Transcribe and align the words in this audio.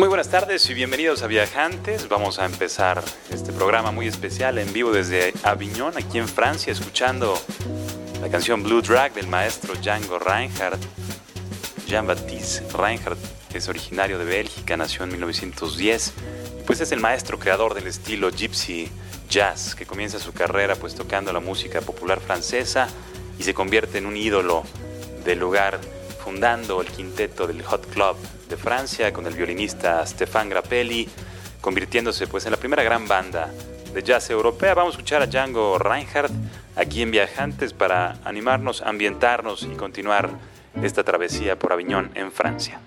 Muy 0.00 0.08
buenas 0.08 0.30
tardes 0.30 0.70
y 0.70 0.72
bienvenidos 0.72 1.22
a 1.22 1.26
Viajantes. 1.26 2.08
Vamos 2.08 2.38
a 2.38 2.46
empezar 2.46 3.04
este 3.30 3.52
programa 3.52 3.90
muy 3.90 4.08
especial 4.08 4.56
en 4.56 4.72
vivo 4.72 4.92
desde 4.92 5.34
Aviñón, 5.42 5.92
aquí 5.98 6.16
en 6.16 6.26
Francia, 6.26 6.72
escuchando 6.72 7.38
la 8.22 8.30
canción 8.30 8.62
Blue 8.62 8.80
Drag 8.80 9.12
del 9.12 9.26
maestro 9.26 9.74
Django 9.74 10.18
Reinhardt. 10.18 10.82
Jean-Baptiste 11.86 12.64
Reinhardt 12.74 13.18
es 13.52 13.68
originario 13.68 14.18
de 14.18 14.24
Bélgica, 14.24 14.74
nació 14.78 15.04
en 15.04 15.10
1910. 15.10 16.14
Pues 16.66 16.80
es 16.80 16.92
el 16.92 17.00
maestro 17.00 17.38
creador 17.38 17.74
del 17.74 17.86
estilo 17.86 18.30
gypsy 18.30 18.90
jazz, 19.28 19.74
que 19.74 19.84
comienza 19.84 20.18
su 20.18 20.32
carrera 20.32 20.76
pues 20.76 20.94
tocando 20.94 21.30
la 21.30 21.40
música 21.40 21.82
popular 21.82 22.20
francesa 22.20 22.88
y 23.38 23.42
se 23.42 23.52
convierte 23.52 23.98
en 23.98 24.06
un 24.06 24.16
ídolo 24.16 24.64
del 25.26 25.40
lugar 25.40 25.78
fundando 26.24 26.80
el 26.80 26.86
quinteto 26.86 27.46
del 27.46 27.62
Hot 27.64 27.86
Club 27.92 28.16
de 28.50 28.56
Francia 28.56 29.12
con 29.12 29.26
el 29.26 29.34
violinista 29.34 30.04
Stéphane 30.04 30.50
Grappelli, 30.50 31.08
convirtiéndose 31.60 32.26
pues 32.26 32.44
en 32.44 32.50
la 32.50 32.56
primera 32.56 32.82
gran 32.82 33.06
banda 33.06 33.50
de 33.94 34.02
jazz 34.02 34.28
europea. 34.30 34.74
Vamos 34.74 34.94
a 34.94 34.96
escuchar 34.96 35.22
a 35.22 35.26
Django 35.26 35.78
Reinhardt 35.78 36.32
aquí 36.76 37.02
en 37.02 37.12
Viajantes 37.12 37.72
para 37.72 38.18
animarnos, 38.24 38.82
ambientarnos 38.82 39.62
y 39.62 39.76
continuar 39.76 40.30
esta 40.82 41.04
travesía 41.04 41.58
por 41.58 41.72
Aviñón 41.72 42.10
en 42.14 42.32
Francia. 42.32 42.80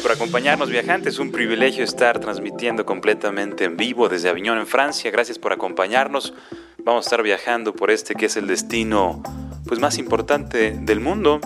Gracias 0.00 0.16
por 0.16 0.26
acompañarnos, 0.26 0.70
viajantes. 0.70 1.18
Un 1.18 1.30
privilegio 1.30 1.84
estar 1.84 2.20
transmitiendo 2.20 2.86
completamente 2.86 3.64
en 3.64 3.76
vivo 3.76 4.08
desde 4.08 4.30
Aviñón, 4.30 4.56
en 4.56 4.66
Francia. 4.66 5.10
Gracias 5.10 5.38
por 5.38 5.52
acompañarnos. 5.52 6.32
Vamos 6.82 7.04
a 7.04 7.06
estar 7.06 7.22
viajando 7.22 7.74
por 7.74 7.90
este 7.90 8.14
que 8.14 8.24
es 8.24 8.38
el 8.38 8.46
destino 8.46 9.22
pues, 9.66 9.78
más 9.78 9.98
importante 9.98 10.70
del 10.72 11.00
mundo 11.00 11.38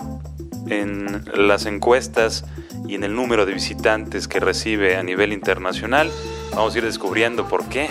en 0.69 1.25
las 1.35 1.65
encuestas 1.65 2.45
y 2.87 2.95
en 2.95 3.03
el 3.03 3.13
número 3.13 3.45
de 3.45 3.51
visitantes 3.51 4.29
que 4.29 4.39
recibe 4.39 4.95
a 4.95 5.03
nivel 5.03 5.33
internacional. 5.33 6.09
Vamos 6.51 6.75
a 6.75 6.77
ir 6.77 6.85
descubriendo 6.85 7.49
por 7.49 7.67
qué 7.67 7.89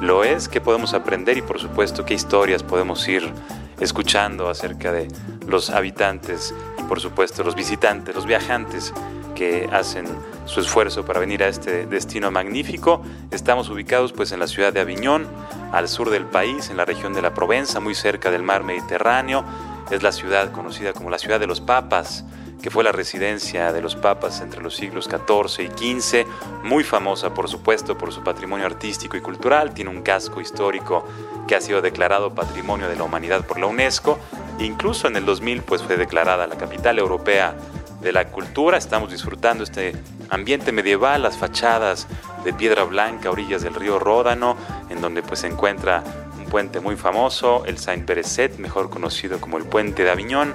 lo 0.00 0.24
es, 0.24 0.48
qué 0.48 0.62
podemos 0.62 0.94
aprender 0.94 1.36
y 1.36 1.42
por 1.42 1.60
supuesto 1.60 2.06
qué 2.06 2.14
historias 2.14 2.62
podemos 2.62 3.06
ir 3.08 3.30
escuchando 3.78 4.48
acerca 4.48 4.90
de 4.90 5.06
los 5.46 5.68
habitantes 5.68 6.54
y 6.78 6.82
por 6.84 6.98
supuesto 6.98 7.44
los 7.44 7.54
visitantes, 7.54 8.14
los 8.14 8.24
viajantes 8.24 8.94
que 9.38 9.68
hacen 9.72 10.04
su 10.46 10.58
esfuerzo 10.58 11.04
para 11.04 11.20
venir 11.20 11.44
a 11.44 11.48
este 11.48 11.86
destino 11.86 12.32
magnífico. 12.32 13.02
Estamos 13.30 13.70
ubicados 13.70 14.12
pues 14.12 14.32
en 14.32 14.40
la 14.40 14.48
ciudad 14.48 14.72
de 14.72 14.80
Aviñón, 14.80 15.28
al 15.70 15.86
sur 15.86 16.10
del 16.10 16.24
país, 16.24 16.70
en 16.70 16.76
la 16.76 16.84
región 16.84 17.14
de 17.14 17.22
la 17.22 17.34
Provenza, 17.34 17.78
muy 17.78 17.94
cerca 17.94 18.32
del 18.32 18.42
mar 18.42 18.64
Mediterráneo. 18.64 19.44
Es 19.92 20.02
la 20.02 20.10
ciudad 20.10 20.50
conocida 20.50 20.92
como 20.92 21.08
la 21.08 21.18
ciudad 21.18 21.38
de 21.38 21.46
los 21.46 21.60
papas, 21.60 22.24
que 22.60 22.70
fue 22.70 22.82
la 22.82 22.90
residencia 22.90 23.72
de 23.72 23.80
los 23.80 23.94
papas 23.94 24.40
entre 24.40 24.60
los 24.60 24.74
siglos 24.74 25.04
XIV 25.04 25.70
y 25.70 26.00
XV, 26.00 26.26
muy 26.64 26.82
famosa 26.82 27.32
por 27.32 27.48
supuesto 27.48 27.96
por 27.96 28.12
su 28.12 28.24
patrimonio 28.24 28.66
artístico 28.66 29.16
y 29.16 29.20
cultural, 29.20 29.72
tiene 29.72 29.90
un 29.90 30.02
casco 30.02 30.40
histórico 30.40 31.06
que 31.46 31.54
ha 31.54 31.60
sido 31.60 31.80
declarado 31.80 32.34
Patrimonio 32.34 32.88
de 32.88 32.96
la 32.96 33.04
Humanidad 33.04 33.46
por 33.46 33.60
la 33.60 33.66
UNESCO, 33.66 34.18
incluso 34.58 35.06
en 35.06 35.14
el 35.14 35.24
2000 35.24 35.62
pues 35.62 35.84
fue 35.84 35.96
declarada 35.96 36.48
la 36.48 36.58
capital 36.58 36.98
europea 36.98 37.54
de 38.00 38.12
la 38.12 38.26
cultura. 38.26 38.78
Estamos 38.78 39.10
disfrutando 39.10 39.64
este 39.64 39.94
ambiente 40.30 40.72
medieval, 40.72 41.22
las 41.22 41.36
fachadas 41.36 42.06
de 42.44 42.52
piedra 42.52 42.84
blanca 42.84 43.30
orillas 43.30 43.62
del 43.62 43.74
río 43.74 43.98
Ródano, 43.98 44.56
en 44.88 45.00
donde 45.00 45.22
pues 45.22 45.40
se 45.40 45.48
encuentra 45.48 46.02
un 46.38 46.46
puente 46.46 46.80
muy 46.80 46.96
famoso, 46.96 47.64
el 47.66 47.78
Saint 47.78 48.04
Perecet, 48.04 48.58
mejor 48.58 48.90
conocido 48.90 49.40
como 49.40 49.58
el 49.58 49.64
Puente 49.64 50.04
de 50.04 50.10
Aviñón. 50.10 50.54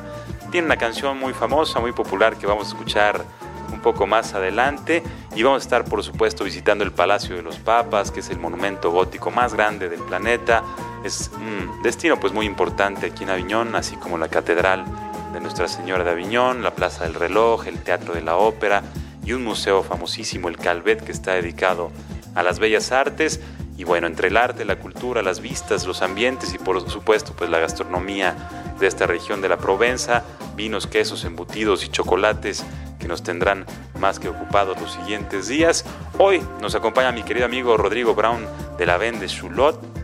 Tiene 0.52 0.68
una 0.68 0.78
canción 0.78 1.18
muy 1.20 1.34
famosa, 1.34 1.80
muy 1.80 1.92
popular 1.92 2.38
que 2.38 2.48
vamos 2.48 2.66
a 2.66 2.70
escuchar 2.70 3.24
un 3.72 3.80
poco 3.82 4.06
más 4.06 4.34
adelante 4.34 5.04
y 5.36 5.44
vamos 5.44 5.64
a 5.64 5.66
estar 5.66 5.84
por 5.84 6.04
supuesto 6.04 6.44
visitando 6.44 6.84
el 6.84 6.92
Palacio 6.92 7.36
de 7.36 7.42
los 7.42 7.58
Papas, 7.58 8.12
que 8.12 8.20
es 8.20 8.30
el 8.30 8.40
monumento 8.40 8.92
gótico 8.92 9.32
más 9.32 9.54
grande 9.54 9.90
del 9.90 10.02
planeta. 10.02 10.64
Es 11.04 11.32
un 11.36 11.82
destino 11.82 12.20
pues 12.20 12.32
muy 12.34 12.46
importante 12.46 13.08
aquí 13.08 13.24
en 13.24 13.32
Aviñón, 13.32 13.76
así 13.76 13.96
como 13.98 14.18
la 14.18 14.30
Catedral 14.30 14.86
de 15.34 15.40
Nuestra 15.40 15.68
Señora 15.68 16.04
de 16.04 16.12
Aviñón, 16.12 16.62
la 16.62 16.76
Plaza 16.76 17.06
del 17.06 17.16
Reloj, 17.16 17.68
el 17.68 17.80
Teatro 17.80 18.14
de 18.14 18.22
la 18.22 18.38
Ópera 18.38 18.84
y 19.26 19.34
un 19.34 19.44
museo 19.44 19.82
famosísimo, 19.82 20.48
el 20.48 20.58
Calvet, 20.58 21.04
que 21.04 21.12
está 21.12 21.34
dedicado 21.34 21.92
a 22.36 22.44
las 22.44 22.60
bellas 22.60 22.92
artes. 22.92 23.42
Y 23.76 23.84
bueno, 23.84 24.06
entre 24.06 24.28
el 24.28 24.38
arte, 24.38 24.64
la 24.64 24.78
cultura, 24.78 25.24
las 25.24 25.42
vistas, 25.42 25.88
los 25.88 26.04
ambientes 26.04 26.54
y 26.54 26.60
por 26.60 26.88
supuesto 26.88 27.34
pues 27.36 27.50
la 27.50 27.58
gastronomía 27.58 28.36
de 28.80 28.86
esta 28.86 29.08
región 29.08 29.42
de 29.42 29.50
la 29.50 29.58
Provenza, 29.58 30.24
vinos, 30.56 30.86
quesos, 30.86 31.26
embutidos 31.26 31.84
y 31.84 31.90
chocolates 31.90 32.64
que 33.00 33.08
nos 33.08 33.24
tendrán 33.24 33.66
más 34.00 34.20
que 34.20 34.30
ocupados 34.30 34.80
los 34.80 34.94
siguientes 34.94 35.48
días. 35.48 35.84
Hoy 36.20 36.44
nos 36.62 36.76
acompaña 36.76 37.12
mi 37.12 37.24
querido 37.24 37.46
amigo 37.46 37.76
Rodrigo 37.76 38.14
Brown 38.14 38.46
de 38.78 38.86
la 38.86 38.98
Vende 38.98 39.28
Chulot. 39.28 40.03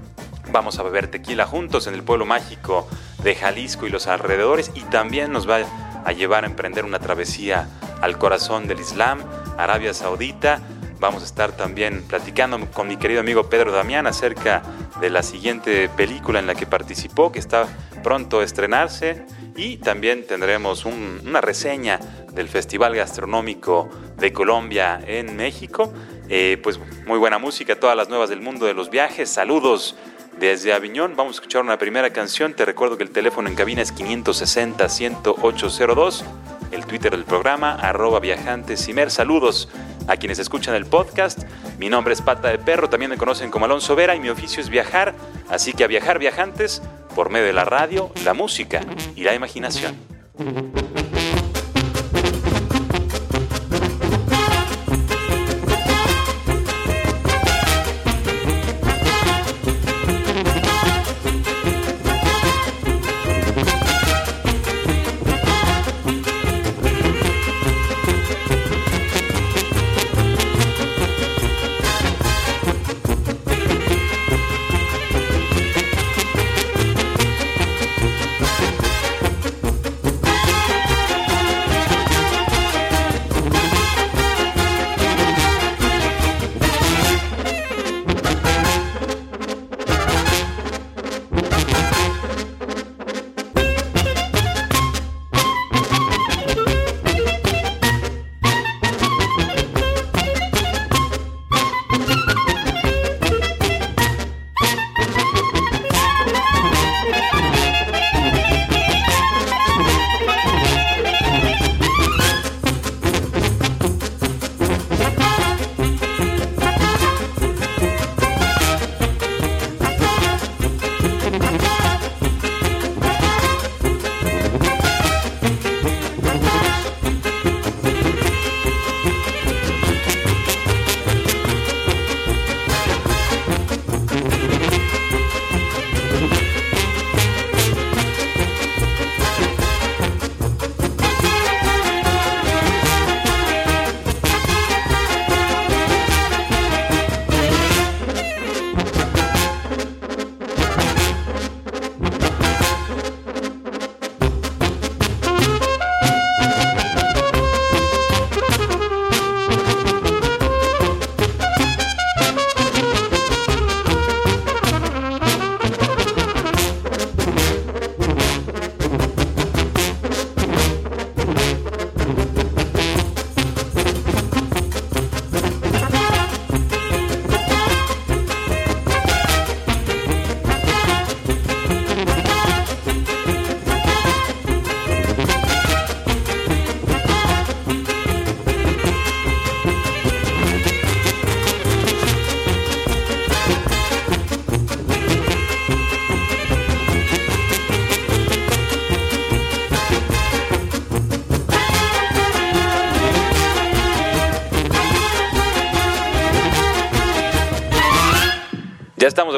Vamos 0.52 0.80
a 0.80 0.84
beber 0.84 1.08
tequila 1.08 1.46
juntos 1.46 1.86
en 1.88 1.94
el 1.94 2.04
pueblo 2.04 2.26
mágico 2.26 2.88
de 3.24 3.36
Jalisco 3.36 3.86
y 3.86 3.90
los 3.90 4.08
alrededores 4.08 4.72
y 4.74 4.82
también 4.82 5.32
nos 5.32 5.48
va 5.48 5.60
a 6.04 6.12
llevar 6.12 6.44
a 6.44 6.48
emprender 6.48 6.86
una 6.86 7.00
travesía 7.00 7.68
al 8.02 8.18
corazón 8.18 8.68
del 8.68 8.80
Islam, 8.80 9.20
Arabia 9.58 9.94
Saudita. 9.94 10.62
Vamos 11.00 11.22
a 11.22 11.26
estar 11.26 11.52
también 11.52 12.04
platicando 12.04 12.60
con 12.72 12.88
mi 12.88 12.98
querido 12.98 13.22
amigo 13.22 13.50
Pedro 13.50 13.72
Damián 13.72 14.08
acerca 14.08 14.64
de 15.00 15.10
la 15.10 15.24
siguiente 15.24 15.88
película 15.90 16.40
en 16.40 16.48
la 16.48 16.56
que 16.56 16.66
participó, 16.66 17.32
que 17.32 17.40
está 17.40 17.68
pronto 18.04 18.40
a 18.40 18.44
estrenarse. 18.44 19.26
Y 19.56 19.78
también 19.78 20.26
tendremos 20.26 20.86
una 20.86 21.42
reseña 21.42 22.00
del 22.34 22.48
Festival 22.48 22.96
Gastronómico 22.96 23.90
de 24.18 24.34
Colombia 24.34 25.00
en 25.06 25.36
México. 25.36 25.94
Eh, 26.28 26.60
pues 26.62 26.80
muy 27.06 27.18
buena 27.18 27.40
música, 27.40 27.80
todas 27.80 27.96
las 27.96 28.10
nuevas 28.10 28.30
del 28.30 28.42
mundo 28.42 28.66
de 28.66 28.74
los 28.74 28.90
viajes. 28.90 29.30
Saludos 29.30 29.96
desde 30.38 30.74
Aviñón. 30.74 31.16
Vamos 31.16 31.34
a 31.34 31.38
escuchar 31.38 31.64
una 31.64 31.78
primera 31.78 32.12
canción. 32.12 32.54
Te 32.54 32.66
recuerdo 32.66 32.98
que 32.98 33.04
el 33.04 33.12
teléfono 33.12 33.48
en 33.50 33.56
cabina 33.56 33.82
es 33.82 33.96
560-10802. 33.96 36.24
El 36.72 36.86
Twitter 36.86 37.12
del 37.12 37.26
programa, 37.26 37.76
arroba 37.76 38.20
viajantes 38.20 38.90
Saludos 39.08 39.70
a 40.08 40.18
quienes 40.18 40.40
escuchan 40.40 40.76
el 40.76 40.86
podcast. 40.86 41.44
Mi 41.78 41.90
nombre 41.90 42.14
es 42.14 42.22
Pata 42.22 42.50
de 42.50 42.60
Perro, 42.60 42.90
también 42.90 43.10
me 43.10 43.18
conocen 43.18 43.52
como 43.52 43.66
Alonso 43.66 43.96
Vera 43.96 44.16
y 44.16 44.20
mi 44.20 44.30
oficio 44.30 44.62
es 44.62 44.70
viajar. 44.70 45.16
Así 45.50 45.74
que 45.74 45.84
a 45.84 45.88
viajar 45.88 46.20
viajantes 46.20 46.82
por 47.16 47.30
medio 47.30 47.46
de 47.46 47.54
la 47.54 47.66
radio, 47.66 48.12
la 48.24 48.34
música 48.34 48.82
y 49.16 49.24
la 49.24 49.34
imaginación. 49.34 49.96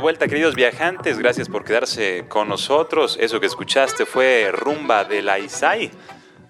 Vuelta, 0.01 0.27
queridos 0.27 0.55
viajantes. 0.55 1.19
Gracias 1.19 1.47
por 1.47 1.63
quedarse 1.63 2.25
con 2.27 2.49
nosotros. 2.49 3.17
Eso 3.21 3.39
que 3.39 3.45
escuchaste 3.45 4.07
fue 4.07 4.51
Rumba 4.51 5.05
de 5.05 5.21
la 5.21 5.37
Isai, 5.37 5.91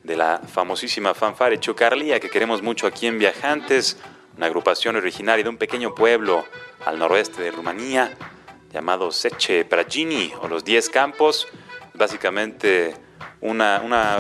de 0.03 0.15
la 0.15 0.39
famosísima 0.39 1.13
fanfare 1.13 1.59
Chocarlía, 1.59 2.21
que 2.21 2.29
queremos 2.29 2.61
mucho 2.61 2.87
aquí 2.87 3.07
en 3.07 3.19
Viajantes, 3.19 3.97
una 4.37 4.45
agrupación 4.45 4.95
originaria 4.95 5.43
de 5.43 5.49
un 5.49 5.57
pequeño 5.57 5.93
pueblo 5.93 6.45
al 6.85 6.97
noroeste 6.97 7.41
de 7.41 7.51
Rumanía, 7.51 8.13
llamado 8.71 9.11
Seche 9.11 9.65
Pragini, 9.65 10.31
o 10.41 10.47
los 10.47 10.63
Diez 10.63 10.89
Campos. 10.89 11.49
Básicamente 11.93 12.95
una, 13.41 13.81
una 13.83 14.17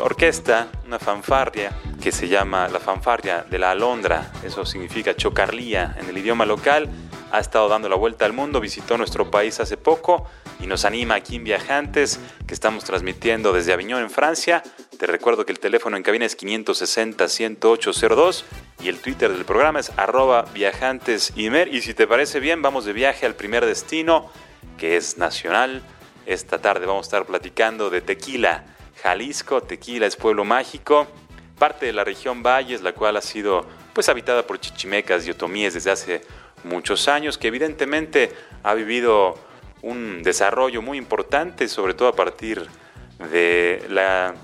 orquesta, 0.00 0.72
una 0.86 0.98
fanfarria 0.98 1.70
que 2.02 2.10
se 2.10 2.26
llama 2.26 2.66
la 2.66 2.80
fanfarria 2.80 3.46
de 3.48 3.60
la 3.60 3.70
Alondra. 3.70 4.32
Eso 4.44 4.66
significa 4.66 5.14
chocarlía 5.14 5.94
en 6.00 6.08
el 6.08 6.18
idioma 6.18 6.44
local 6.44 6.88
ha 7.32 7.40
estado 7.40 7.68
dando 7.68 7.88
la 7.88 7.96
vuelta 7.96 8.24
al 8.26 8.34
mundo, 8.34 8.60
visitó 8.60 8.98
nuestro 8.98 9.30
país 9.30 9.58
hace 9.58 9.78
poco 9.78 10.26
y 10.60 10.66
nos 10.66 10.84
anima 10.84 11.14
aquí 11.14 11.36
en 11.36 11.44
Viajantes, 11.44 12.20
que 12.46 12.52
estamos 12.52 12.84
transmitiendo 12.84 13.54
desde 13.54 13.72
Aviñón 13.72 14.02
en 14.02 14.10
Francia. 14.10 14.62
Te 14.98 15.06
recuerdo 15.06 15.46
que 15.46 15.52
el 15.52 15.58
teléfono 15.58 15.96
en 15.96 16.02
cabina 16.02 16.26
es 16.26 16.38
560-10802 16.38 18.44
y 18.82 18.88
el 18.88 18.98
Twitter 18.98 19.32
del 19.32 19.46
programa 19.46 19.80
es 19.80 19.90
arroba 19.96 20.44
viajantesimer. 20.52 21.74
Y 21.74 21.80
si 21.80 21.94
te 21.94 22.06
parece 22.06 22.38
bien, 22.38 22.60
vamos 22.60 22.84
de 22.84 22.92
viaje 22.92 23.24
al 23.24 23.34
primer 23.34 23.64
destino, 23.64 24.30
que 24.76 24.98
es 24.98 25.16
nacional. 25.16 25.80
Esta 26.26 26.58
tarde 26.58 26.84
vamos 26.84 27.06
a 27.06 27.08
estar 27.08 27.24
platicando 27.24 27.88
de 27.88 28.02
Tequila, 28.02 28.66
Jalisco. 29.02 29.62
Tequila 29.62 30.06
es 30.06 30.16
pueblo 30.16 30.44
mágico, 30.44 31.06
parte 31.58 31.86
de 31.86 31.94
la 31.94 32.04
región 32.04 32.42
Valles, 32.42 32.82
la 32.82 32.92
cual 32.92 33.16
ha 33.16 33.22
sido 33.22 33.66
pues 33.94 34.08
habitada 34.08 34.46
por 34.46 34.60
chichimecas 34.60 35.26
y 35.26 35.30
otomíes 35.30 35.74
desde 35.74 35.90
hace 35.90 36.22
muchos 36.64 37.08
años, 37.08 37.38
que 37.38 37.48
evidentemente 37.48 38.32
ha 38.62 38.74
vivido 38.74 39.38
un 39.82 40.22
desarrollo 40.22 40.82
muy 40.82 40.98
importante, 40.98 41.68
sobre 41.68 41.94
todo 41.94 42.08
a 42.08 42.16
partir 42.16 42.66
de 43.30 43.84
la, 43.88 44.34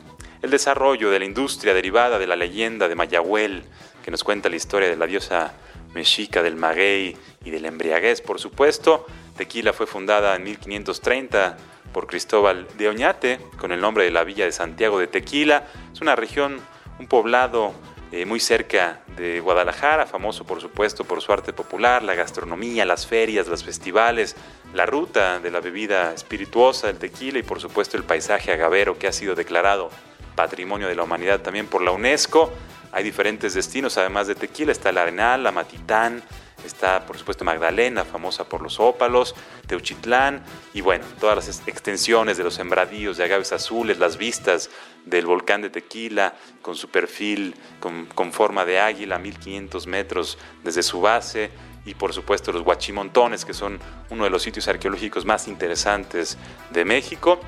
el 0.42 0.50
desarrollo 0.50 1.10
de 1.10 1.18
la 1.18 1.24
industria 1.24 1.74
derivada 1.74 2.18
de 2.18 2.26
la 2.26 2.36
leyenda 2.36 2.88
de 2.88 2.94
Mayahuel, 2.94 3.64
que 4.04 4.10
nos 4.10 4.24
cuenta 4.24 4.48
la 4.48 4.56
historia 4.56 4.88
de 4.88 4.96
la 4.96 5.06
diosa 5.06 5.54
mexica 5.94 6.42
del 6.42 6.56
maguey 6.56 7.16
y 7.44 7.50
del 7.50 7.64
embriaguez, 7.64 8.20
por 8.20 8.38
supuesto. 8.40 9.06
Tequila 9.36 9.72
fue 9.72 9.86
fundada 9.86 10.34
en 10.36 10.44
1530 10.44 11.56
por 11.92 12.06
Cristóbal 12.06 12.66
de 12.76 12.88
Oñate 12.88 13.40
con 13.58 13.72
el 13.72 13.80
nombre 13.80 14.04
de 14.04 14.10
la 14.10 14.24
villa 14.24 14.44
de 14.44 14.52
Santiago 14.52 14.98
de 14.98 15.06
Tequila. 15.06 15.66
Es 15.92 16.00
una 16.00 16.16
región, 16.16 16.60
un 16.98 17.06
poblado 17.06 17.72
eh, 18.10 18.24
muy 18.24 18.40
cerca 18.40 19.00
de 19.16 19.40
Guadalajara, 19.40 20.06
famoso 20.06 20.44
por 20.44 20.60
supuesto 20.60 21.04
por 21.04 21.20
su 21.20 21.32
arte 21.32 21.52
popular, 21.52 22.02
la 22.02 22.14
gastronomía, 22.14 22.84
las 22.84 23.06
ferias, 23.06 23.48
los 23.48 23.64
festivales, 23.64 24.34
la 24.72 24.86
ruta 24.86 25.40
de 25.40 25.50
la 25.50 25.60
bebida 25.60 26.14
espirituosa, 26.14 26.88
el 26.88 26.98
tequila 26.98 27.38
y 27.38 27.42
por 27.42 27.60
supuesto 27.60 27.96
el 27.96 28.04
paisaje 28.04 28.52
agavero 28.52 28.98
que 28.98 29.08
ha 29.08 29.12
sido 29.12 29.34
declarado 29.34 29.90
Patrimonio 30.34 30.88
de 30.88 30.94
la 30.94 31.02
Humanidad 31.02 31.40
también 31.40 31.66
por 31.66 31.82
la 31.82 31.90
UNESCO. 31.90 32.52
Hay 32.92 33.04
diferentes 33.04 33.54
destinos, 33.54 33.98
además 33.98 34.26
de 34.26 34.34
tequila, 34.34 34.72
está 34.72 34.88
el 34.88 34.98
Arenal, 34.98 35.42
la 35.42 35.52
Matitán, 35.52 36.22
está 36.64 37.06
por 37.06 37.18
supuesto 37.18 37.44
Magdalena, 37.44 38.04
famosa 38.04 38.48
por 38.48 38.62
los 38.62 38.80
ópalos, 38.80 39.34
Teuchitlán 39.66 40.42
y 40.74 40.80
bueno, 40.80 41.04
todas 41.20 41.36
las 41.36 41.68
extensiones 41.68 42.36
de 42.36 42.44
los 42.44 42.54
sembradíos 42.54 43.16
de 43.16 43.24
agaves 43.24 43.52
azules, 43.52 43.98
las 43.98 44.16
vistas 44.16 44.70
del 45.04 45.26
volcán 45.26 45.62
de 45.62 45.70
Tequila 45.70 46.34
con 46.62 46.76
su 46.76 46.88
perfil 46.88 47.54
con, 47.80 48.32
forma 48.32 48.64
de 48.64 48.80
águila, 48.80 49.18
1500 49.18 49.86
metros 49.86 50.38
desde 50.64 50.82
su 50.82 51.00
base 51.00 51.50
y 51.84 51.94
por 51.94 52.12
supuesto 52.12 52.52
los 52.52 52.62
Huachimontones, 52.62 53.44
que 53.44 53.54
son 53.54 53.78
uno 54.10 54.24
de 54.24 54.30
los 54.30 54.42
sitios 54.42 54.68
arqueológicos 54.68 55.24
más 55.24 55.48
interesantes 55.48 56.36
de 56.70 56.84
México. 56.84 57.40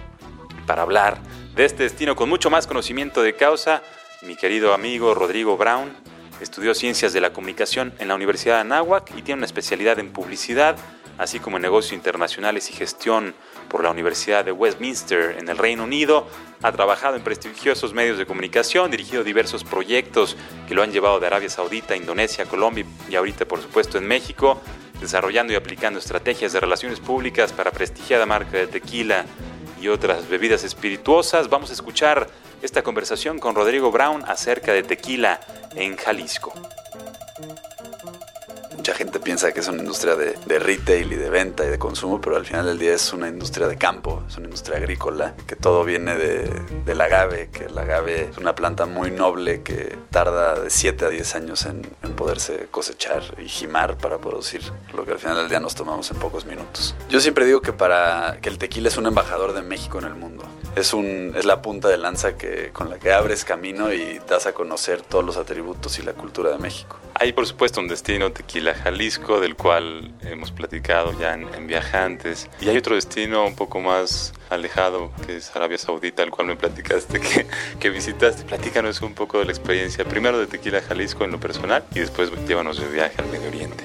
Para 0.66 0.82
hablar 0.82 1.18
de 1.54 1.64
este 1.64 1.82
destino 1.82 2.16
con 2.16 2.28
mucho 2.28 2.48
más 2.48 2.66
conocimiento 2.66 3.22
de 3.22 3.34
causa, 3.34 3.82
mi 4.22 4.36
querido 4.36 4.72
amigo 4.72 5.14
Rodrigo 5.14 5.56
Brown 5.56 5.94
estudió 6.40 6.74
Ciencias 6.74 7.12
de 7.12 7.20
la 7.20 7.32
Comunicación 7.32 7.92
en 7.98 8.08
la 8.08 8.14
Universidad 8.14 8.56
de 8.56 8.60
Anáhuac 8.62 9.10
y 9.16 9.22
tiene 9.22 9.40
una 9.40 9.46
especialidad 9.46 9.98
en 9.98 10.12
publicidad, 10.12 10.76
así 11.18 11.38
como 11.38 11.56
en 11.56 11.62
negocios 11.62 11.92
internacionales 11.92 12.70
y 12.70 12.72
gestión 12.72 13.34
por 13.68 13.84
la 13.84 13.90
Universidad 13.90 14.44
de 14.44 14.52
Westminster 14.52 15.36
en 15.38 15.48
el 15.48 15.58
Reino 15.58 15.84
Unido. 15.84 16.26
Ha 16.62 16.72
trabajado 16.72 17.16
en 17.16 17.22
prestigiosos 17.22 17.94
medios 17.94 18.18
de 18.18 18.26
comunicación, 18.26 18.90
dirigido 18.90 19.22
diversos 19.22 19.64
proyectos 19.64 20.36
que 20.66 20.74
lo 20.74 20.82
han 20.82 20.92
llevado 20.92 21.20
de 21.20 21.26
Arabia 21.26 21.50
Saudita, 21.50 21.94
Indonesia, 21.94 22.46
Colombia 22.46 22.84
y 23.08 23.14
ahorita 23.14 23.46
por 23.46 23.60
supuesto 23.60 23.98
en 23.98 24.06
México, 24.06 24.60
desarrollando 25.00 25.52
y 25.52 25.56
aplicando 25.56 25.98
estrategias 25.98 26.52
de 26.52 26.60
relaciones 26.60 27.00
públicas 27.00 27.52
para 27.52 27.70
prestigiada 27.70 28.26
marca 28.26 28.58
de 28.58 28.66
tequila 28.66 29.24
y 29.80 29.88
otras 29.88 30.28
bebidas 30.28 30.64
espirituosas. 30.64 31.48
Vamos 31.48 31.70
a 31.70 31.72
escuchar 31.72 32.28
esta 32.62 32.82
conversación 32.82 33.38
con 33.38 33.54
Rodrigo 33.54 33.90
Brown 33.90 34.24
acerca 34.26 34.72
de 34.72 34.82
tequila 34.82 35.40
en 35.74 35.96
Jalisco. 35.96 36.52
Mucha 38.76 38.94
gente 38.94 39.20
piensa 39.20 39.52
que 39.52 39.60
es 39.60 39.68
una 39.68 39.80
industria 39.80 40.16
de, 40.16 40.58
retail 40.58 41.12
y 41.12 41.16
de 41.16 41.28
venta 41.28 41.66
y 41.66 41.68
de 41.68 41.78
consumo, 41.78 42.18
pero 42.18 42.36
al 42.36 42.46
final 42.46 42.64
del 42.64 42.78
día 42.78 42.94
es 42.94 43.12
una 43.12 43.28
industria 43.28 43.68
de 43.68 43.76
campo, 43.76 44.24
es 44.26 44.38
una 44.38 44.46
industria 44.46 44.78
agrícola, 44.78 45.34
que 45.46 45.54
todo 45.54 45.84
viene 45.84 46.16
de, 46.16 46.48
del 46.86 46.98
agave, 46.98 47.50
que 47.50 47.64
el 47.64 47.76
agave 47.76 48.30
es 48.30 48.38
una 48.38 48.54
planta 48.54 48.86
muy 48.86 49.10
noble 49.10 49.62
que 49.62 49.98
tarda 50.10 50.58
de 50.58 50.70
7 50.70 51.04
a 51.04 51.08
10 51.10 51.34
años 51.34 51.66
en, 51.66 51.82
poderse 52.16 52.68
cosechar 52.70 53.22
y 53.38 53.48
jimar 53.48 53.98
para 53.98 54.18
producir 54.18 54.62
lo 54.94 55.04
que 55.04 55.12
al 55.12 55.18
final 55.18 55.36
del 55.36 55.48
día 55.48 55.60
nos 55.60 55.74
tomamos 55.74 56.10
en 56.10 56.18
pocos 56.18 56.46
minutos. 56.46 56.94
Yo 57.10 57.20
siempre 57.20 57.44
digo 57.44 57.60
que, 57.60 57.74
para, 57.74 58.38
que 58.40 58.48
el 58.48 58.56
tequila 58.56 58.88
es 58.88 58.96
un 58.96 59.06
embajador 59.06 59.52
de 59.52 59.62
México 59.62 59.98
en 59.98 60.04
el 60.04 60.14
mundo 60.14 60.44
es, 60.76 60.92
un, 60.92 61.34
es 61.36 61.44
la 61.44 61.62
punta 61.62 61.88
de 61.88 61.98
lanza 61.98 62.36
que, 62.36 62.70
con 62.72 62.90
la 62.90 62.98
que 62.98 63.12
abres 63.12 63.44
camino 63.44 63.92
y 63.92 64.20
das 64.28 64.46
a 64.46 64.52
conocer 64.52 65.02
todos 65.02 65.24
los 65.24 65.36
atributos 65.36 65.98
y 65.98 66.02
la 66.02 66.12
cultura 66.12 66.50
de 66.50 66.58
México. 66.58 66.96
Hay 67.14 67.32
por 67.32 67.46
supuesto 67.46 67.80
un 67.80 67.88
destino, 67.88 68.32
Tequila 68.32 68.74
Jalisco, 68.74 69.40
del 69.40 69.56
cual 69.56 70.12
hemos 70.22 70.52
platicado 70.52 71.18
ya 71.18 71.34
en, 71.34 71.66
Viajantes. 71.66 72.48
Y 72.60 72.68
hay 72.68 72.76
otro 72.76 72.94
destino 72.94 73.46
un 73.46 73.54
poco 73.54 73.80
más 73.80 74.32
alejado, 74.48 75.12
que 75.26 75.36
es 75.36 75.54
Arabia 75.54 75.78
Saudita, 75.78 76.22
al 76.22 76.30
cual 76.30 76.48
me 76.48 76.56
platicaste 76.56 77.20
que, 77.20 77.46
que 77.78 77.90
visitaste. 77.90 78.44
Platícanos 78.44 79.02
un 79.02 79.14
poco 79.14 79.38
de 79.38 79.44
la 79.44 79.52
experiencia, 79.52 80.04
primero 80.04 80.38
de 80.38 80.46
Tequila 80.46 80.80
Jalisco 80.80 81.24
en 81.24 81.32
lo 81.32 81.38
personal 81.38 81.84
y 81.94 82.00
después 82.00 82.30
llévanos 82.48 82.80
de 82.80 82.88
viaje 82.88 83.14
al 83.18 83.28
Medio 83.28 83.48
Oriente 83.48 83.84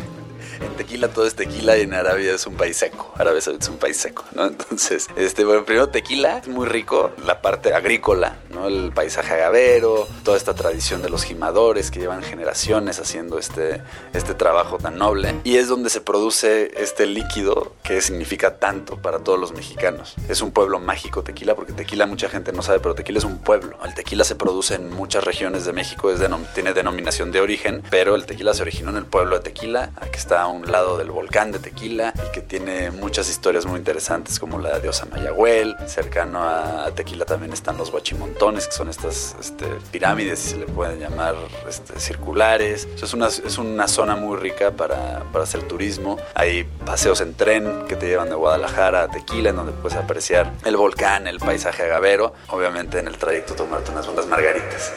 en 0.62 0.76
tequila 0.76 1.08
todo 1.10 1.26
es 1.26 1.36
tequila 1.36 1.78
y 1.78 1.82
en 1.82 1.94
Arabia 1.94 2.34
es 2.34 2.46
un 2.46 2.56
país 2.56 2.78
seco. 2.78 3.14
Arabia 3.16 3.42
Saudita 3.42 3.66
es 3.66 3.70
un 3.70 3.78
país 3.78 3.98
seco, 3.98 4.26
¿no? 4.34 4.46
Entonces, 4.48 5.08
este, 5.16 5.46
bueno, 5.46 5.66
primero 5.66 5.90
tequila, 5.90 6.40
es 6.40 6.48
muy 6.48 6.68
rico, 6.68 7.12
la 7.26 7.42
parte 7.42 7.74
agrícola, 7.74 8.38
¿no? 8.50 8.68
El 8.68 8.92
paisaje 8.92 9.34
agavero, 9.34 10.08
toda 10.24 10.38
esta 10.38 10.54
tradición 10.54 11.02
de 11.02 11.10
los 11.10 11.24
gimadores 11.24 11.92
que 11.92 12.00
llevan 12.00 12.24
generaciones 12.24 13.00
haciendo 13.00 13.40
este, 13.40 13.82
este 14.14 14.34
trabajo 14.34 14.78
tan 14.78 14.98
noble. 14.98 15.36
Y 15.44 15.58
es 15.58 15.68
donde 15.68 15.90
se 15.90 16.02
produce 16.02 16.72
este 16.76 17.06
líquido 17.06 17.74
que 17.84 18.02
significa 18.02 18.58
tanto 18.58 19.02
para 19.02 19.20
todos 19.20 19.40
los 19.40 19.54
mexicanos. 19.54 20.16
Es 20.28 20.42
un 20.42 20.52
pueblo 20.52 20.80
mágico 20.80 21.24
tequila, 21.24 21.56
porque 21.56 21.74
tequila 21.74 22.06
mucha 22.06 22.30
gente 22.30 22.52
no 22.52 22.62
sabe, 22.62 22.80
pero 22.80 22.96
tequila 22.96 23.20
es 23.20 23.26
un 23.26 23.40
pueblo. 23.40 23.78
El 23.84 23.94
tequila 23.94 24.24
se 24.24 24.36
produce 24.36 24.76
en 24.76 24.90
muchas 24.90 25.24
regiones 25.24 25.66
de 25.66 25.74
México, 25.74 26.12
es 26.12 26.20
tiene 26.54 26.74
denominación 26.74 27.32
de 27.32 27.40
origen, 27.40 27.84
pero 27.90 28.16
el 28.16 28.26
tequila 28.26 28.54
se 28.54 28.62
originó 28.62 28.90
en 28.92 28.98
el 28.98 29.06
pueblo 29.06 29.36
de 29.36 29.42
Tequila, 29.42 29.92
aquí 29.98 30.18
está 30.18 30.45
a 30.46 30.48
un 30.48 30.72
lado 30.72 30.98
del 30.98 31.10
volcán 31.10 31.52
de 31.52 31.60
Tequila 31.60 32.14
y 32.16 32.32
que 32.32 32.42
tiene 32.42 32.92
muchas 32.92 33.30
historias 33.30 33.66
muy 33.66 33.80
interesantes 33.80 34.40
como 34.40 34.60
la 34.60 34.76
de 34.76 34.82
diosa 34.82 35.06
Mayagüel. 35.08 35.76
Cercano 35.88 36.44
a 36.44 36.92
Tequila 36.96 37.26
también 37.26 37.52
están 37.52 37.78
los 37.78 37.90
guachimontones, 37.92 38.68
que 38.68 38.74
son 38.74 38.90
estas 38.90 39.36
este, 39.40 39.66
pirámides, 39.92 40.40
si 40.40 40.50
se 40.52 40.58
le 40.58 40.66
pueden 40.68 41.00
llamar 41.00 41.36
este, 41.68 42.00
circulares. 42.00 42.88
es, 43.02 43.14
una, 43.14 43.28
es 43.28 43.58
una 43.58 43.88
zona 43.88 44.16
muy 44.16 44.38
rica 44.38 44.72
para, 44.72 45.24
para 45.32 45.44
hacer 45.44 45.64
turismo. 45.64 46.18
Hay 46.36 46.64
paseos 46.86 47.22
en 47.22 47.34
tren 47.34 47.86
que 47.88 47.96
te 47.96 48.08
llevan 48.08 48.30
de 48.30 48.36
Guadalajara 48.36 49.04
a 49.04 49.08
Tequila, 49.10 49.50
en 49.50 49.56
donde 49.56 49.72
puedes 49.72 49.98
apreciar 49.98 50.54
el 50.64 50.78
volcán, 50.78 51.28
el 51.28 51.40
paisaje 51.40 51.84
agavero. 51.84 52.34
Obviamente 52.50 53.00
en 53.00 53.08
el 53.08 53.18
trayecto 53.18 53.56
tomarte 53.56 53.92
unas 53.92 54.06
buenas 54.06 54.28
margaritas. 54.28 54.94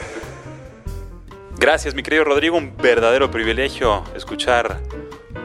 Gracias, 1.61 1.93
mi 1.95 2.05
querido 2.05 2.23
Rodrigo. 2.23 2.57
Un 2.57 2.77
verdadero 2.77 3.33
privilegio 3.33 4.05
escuchar 4.15 4.81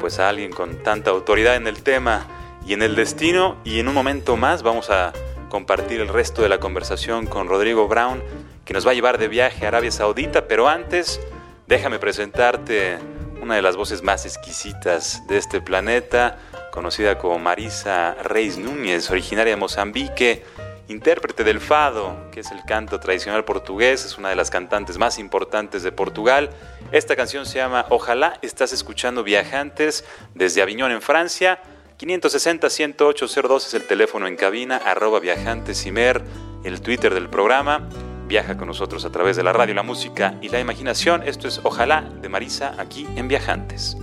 pues 0.03 0.19
a 0.19 0.27
alguien 0.27 0.51
con 0.51 0.83
tanta 0.83 1.11
autoridad 1.11 1.55
en 1.55 1.65
el 1.65 1.81
tema 1.81 2.27
y 2.67 2.73
en 2.73 2.81
el 2.81 2.93
destino. 2.93 3.55
Y 3.63 3.79
en 3.79 3.87
un 3.87 3.93
momento 3.93 4.35
más 4.35 4.61
vamos 4.61 4.89
a 4.89 5.13
compartir 5.47 6.01
el 6.01 6.09
resto 6.09 6.41
de 6.41 6.49
la 6.49 6.59
conversación 6.59 7.25
con 7.25 7.47
Rodrigo 7.47 7.87
Brown 7.87 8.21
que 8.65 8.73
nos 8.73 8.85
va 8.85 8.91
a 8.91 8.95
llevar 8.95 9.17
de 9.17 9.29
viaje 9.29 9.63
a 9.63 9.69
Arabia 9.69 9.91
Saudita, 9.91 10.45
pero 10.45 10.67
antes 10.67 11.21
déjame 11.67 11.99
presentarte 11.99 12.97
una 13.41 13.55
de 13.55 13.61
las 13.61 13.77
voces 13.77 14.03
más 14.03 14.25
exquisitas 14.25 15.25
de 15.29 15.37
este 15.37 15.61
planeta, 15.61 16.37
conocida 16.73 17.17
como 17.17 17.39
Marisa 17.39 18.17
Reis 18.23 18.57
Núñez, 18.57 19.09
originaria 19.09 19.53
de 19.53 19.57
Mozambique, 19.57 20.43
intérprete 20.87 21.43
del 21.43 21.59
fado, 21.59 22.15
que 22.31 22.41
es 22.41 22.51
el 22.51 22.63
canto 22.65 22.99
tradicional 22.99 23.45
portugués, 23.45 24.05
es 24.05 24.17
una 24.17 24.29
de 24.29 24.35
las 24.35 24.49
cantantes 24.49 24.97
más 24.97 25.17
importantes 25.19 25.83
de 25.83 25.91
Portugal. 25.91 26.49
Esta 26.91 27.15
canción 27.15 27.45
se 27.45 27.59
llama 27.59 27.85
Ojalá 27.89 28.37
estás 28.41 28.73
escuchando 28.73 29.23
Viajantes 29.23 30.05
desde 30.35 30.61
Aviñón 30.61 30.91
en 30.91 31.01
Francia. 31.01 31.59
560-108-02 31.99 33.57
es 33.67 33.73
el 33.75 33.83
teléfono 33.83 34.27
en 34.27 34.35
cabina, 34.35 34.77
arroba 34.77 35.19
viajantesimer, 35.19 36.21
el 36.63 36.81
Twitter 36.81 37.13
del 37.13 37.29
programa. 37.29 37.87
Viaja 38.27 38.57
con 38.57 38.67
nosotros 38.67 39.05
a 39.05 39.11
través 39.11 39.37
de 39.37 39.43
la 39.43 39.53
radio, 39.53 39.75
la 39.75 39.83
música 39.83 40.35
y 40.41 40.49
la 40.49 40.59
imaginación. 40.59 41.23
Esto 41.23 41.47
es 41.47 41.61
Ojalá 41.63 42.01
de 42.01 42.29
Marisa 42.29 42.75
aquí 42.77 43.07
en 43.15 43.27
Viajantes. 43.27 43.97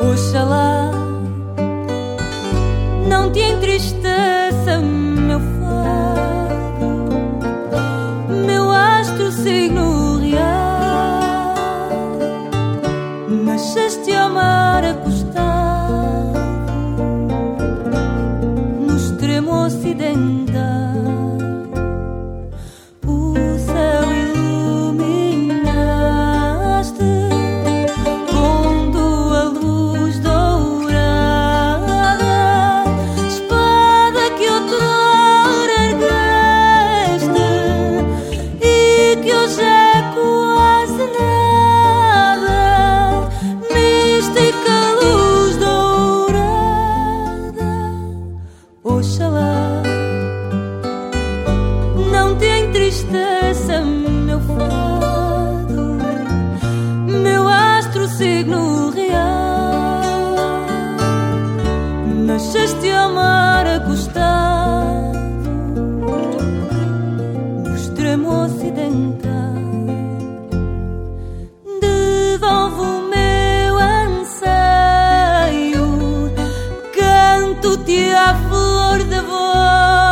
Ojalá 0.00 0.90
no 3.06 3.30
te 3.32 3.50
entristeça 3.50 5.03
signo 9.44 10.16
real. 10.20 11.54
Nasceste 13.28 14.10
ao 14.14 14.30
mar 14.30 14.82
acostado 14.82 16.38
no 18.86 18.96
extremo 18.96 19.66
ocidental. 19.66 20.53
canto-te 77.64 78.12
a 78.12 78.34
flor 78.48 79.04
de 79.04 79.20
voz. 79.22 80.03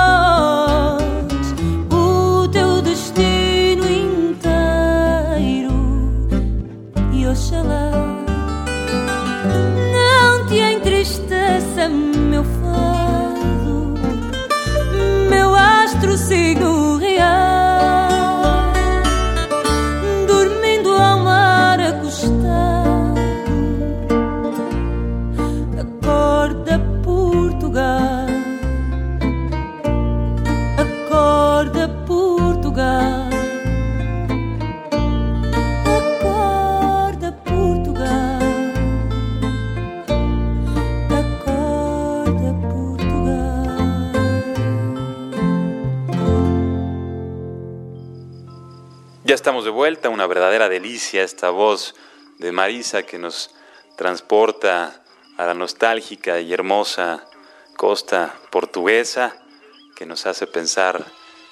Estamos 49.52 49.64
de 49.66 49.70
vuelta, 49.70 50.08
una 50.08 50.26
verdadera 50.26 50.70
delicia 50.70 51.22
esta 51.22 51.50
voz 51.50 51.94
de 52.38 52.52
Marisa 52.52 53.02
que 53.02 53.18
nos 53.18 53.54
transporta 53.98 55.04
a 55.36 55.44
la 55.44 55.52
nostálgica 55.52 56.40
y 56.40 56.54
hermosa 56.54 57.26
costa 57.76 58.34
portuguesa, 58.48 59.36
que 59.94 60.06
nos 60.06 60.24
hace 60.24 60.46
pensar, 60.46 61.04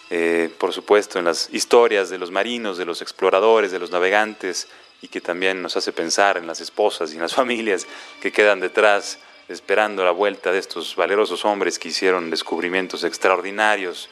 eh, 0.08 0.50
por 0.56 0.72
supuesto, 0.72 1.18
en 1.18 1.26
las 1.26 1.50
historias 1.52 2.08
de 2.08 2.16
los 2.16 2.30
marinos, 2.30 2.78
de 2.78 2.86
los 2.86 3.02
exploradores, 3.02 3.70
de 3.70 3.78
los 3.78 3.90
navegantes, 3.90 4.68
y 5.02 5.08
que 5.08 5.20
también 5.20 5.60
nos 5.60 5.76
hace 5.76 5.92
pensar 5.92 6.38
en 6.38 6.46
las 6.46 6.62
esposas 6.62 7.12
y 7.12 7.16
en 7.16 7.20
las 7.20 7.34
familias 7.40 7.86
que 8.22 8.32
quedan 8.32 8.60
detrás 8.60 9.18
esperando 9.46 10.06
la 10.06 10.12
vuelta 10.12 10.52
de 10.52 10.58
estos 10.58 10.96
valerosos 10.96 11.44
hombres 11.44 11.78
que 11.78 11.88
hicieron 11.88 12.30
descubrimientos 12.30 13.04
extraordinarios 13.04 14.08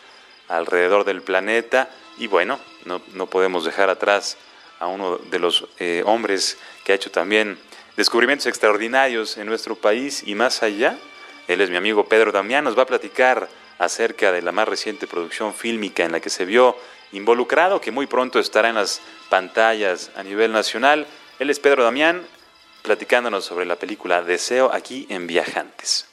alrededor 0.47 1.07
del 1.07 1.23
planeta 1.23 1.89
y 2.19 2.27
bueno, 2.27 2.59
no, 2.85 3.01
no 3.15 3.27
podemos 3.27 3.65
dejar 3.65 3.91
atrás 3.91 4.37
a 4.79 4.87
uno 4.87 5.19
de 5.19 5.39
los 5.39 5.67
eh, 5.79 6.03
hombres 6.07 6.59
que 6.85 6.93
ha 6.93 6.95
hecho 6.95 7.11
también 7.11 7.59
descubrimientos 7.97 8.47
extraordinarios 8.47 9.37
en 9.37 9.47
nuestro 9.47 9.75
país 9.77 10.23
y 10.27 10.35
más 10.35 10.63
allá. 10.63 10.97
Él 11.49 11.61
es 11.61 11.71
mi 11.71 11.77
amigo 11.77 12.09
Pedro 12.09 12.33
Damián, 12.33 12.65
nos 12.65 12.79
va 12.79 12.83
a 12.83 12.87
platicar 12.87 13.49
acerca 13.79 14.33
de 14.33 14.43
la 14.43 14.53
más 14.53 14.69
reciente 14.69 15.07
producción 15.07 15.55
fílmica 15.55 16.05
en 16.05 16.13
la 16.13 16.21
que 16.21 16.31
se 16.31 16.45
vio 16.45 16.77
involucrado, 17.13 17.81
que 17.81 17.91
muy 17.91 18.07
pronto 18.07 18.39
estará 18.39 18.69
en 18.69 18.75
las 18.75 19.01
pantallas 19.29 20.11
a 20.17 20.23
nivel 20.23 20.53
nacional. 20.53 21.07
Él 21.39 21.51
es 21.51 21.59
Pedro 21.59 21.85
Damián, 21.85 22.27
platicándonos 22.83 23.45
sobre 23.45 23.67
la 23.67 23.77
película 23.77 24.23
Deseo 24.23 24.73
aquí 24.73 25.07
en 25.09 25.27
Viajantes. 25.27 26.07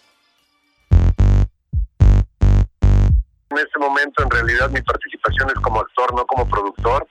En 3.55 3.59
este 3.59 3.79
momento, 3.79 4.21
en 4.21 4.29
realidad, 4.29 4.69
mi 4.69 4.81
participación 4.81 5.47
es 5.47 5.55
como 5.61 5.79
actor, 5.79 6.13
no 6.13 6.25
como 6.25 6.45
productor, 6.49 7.07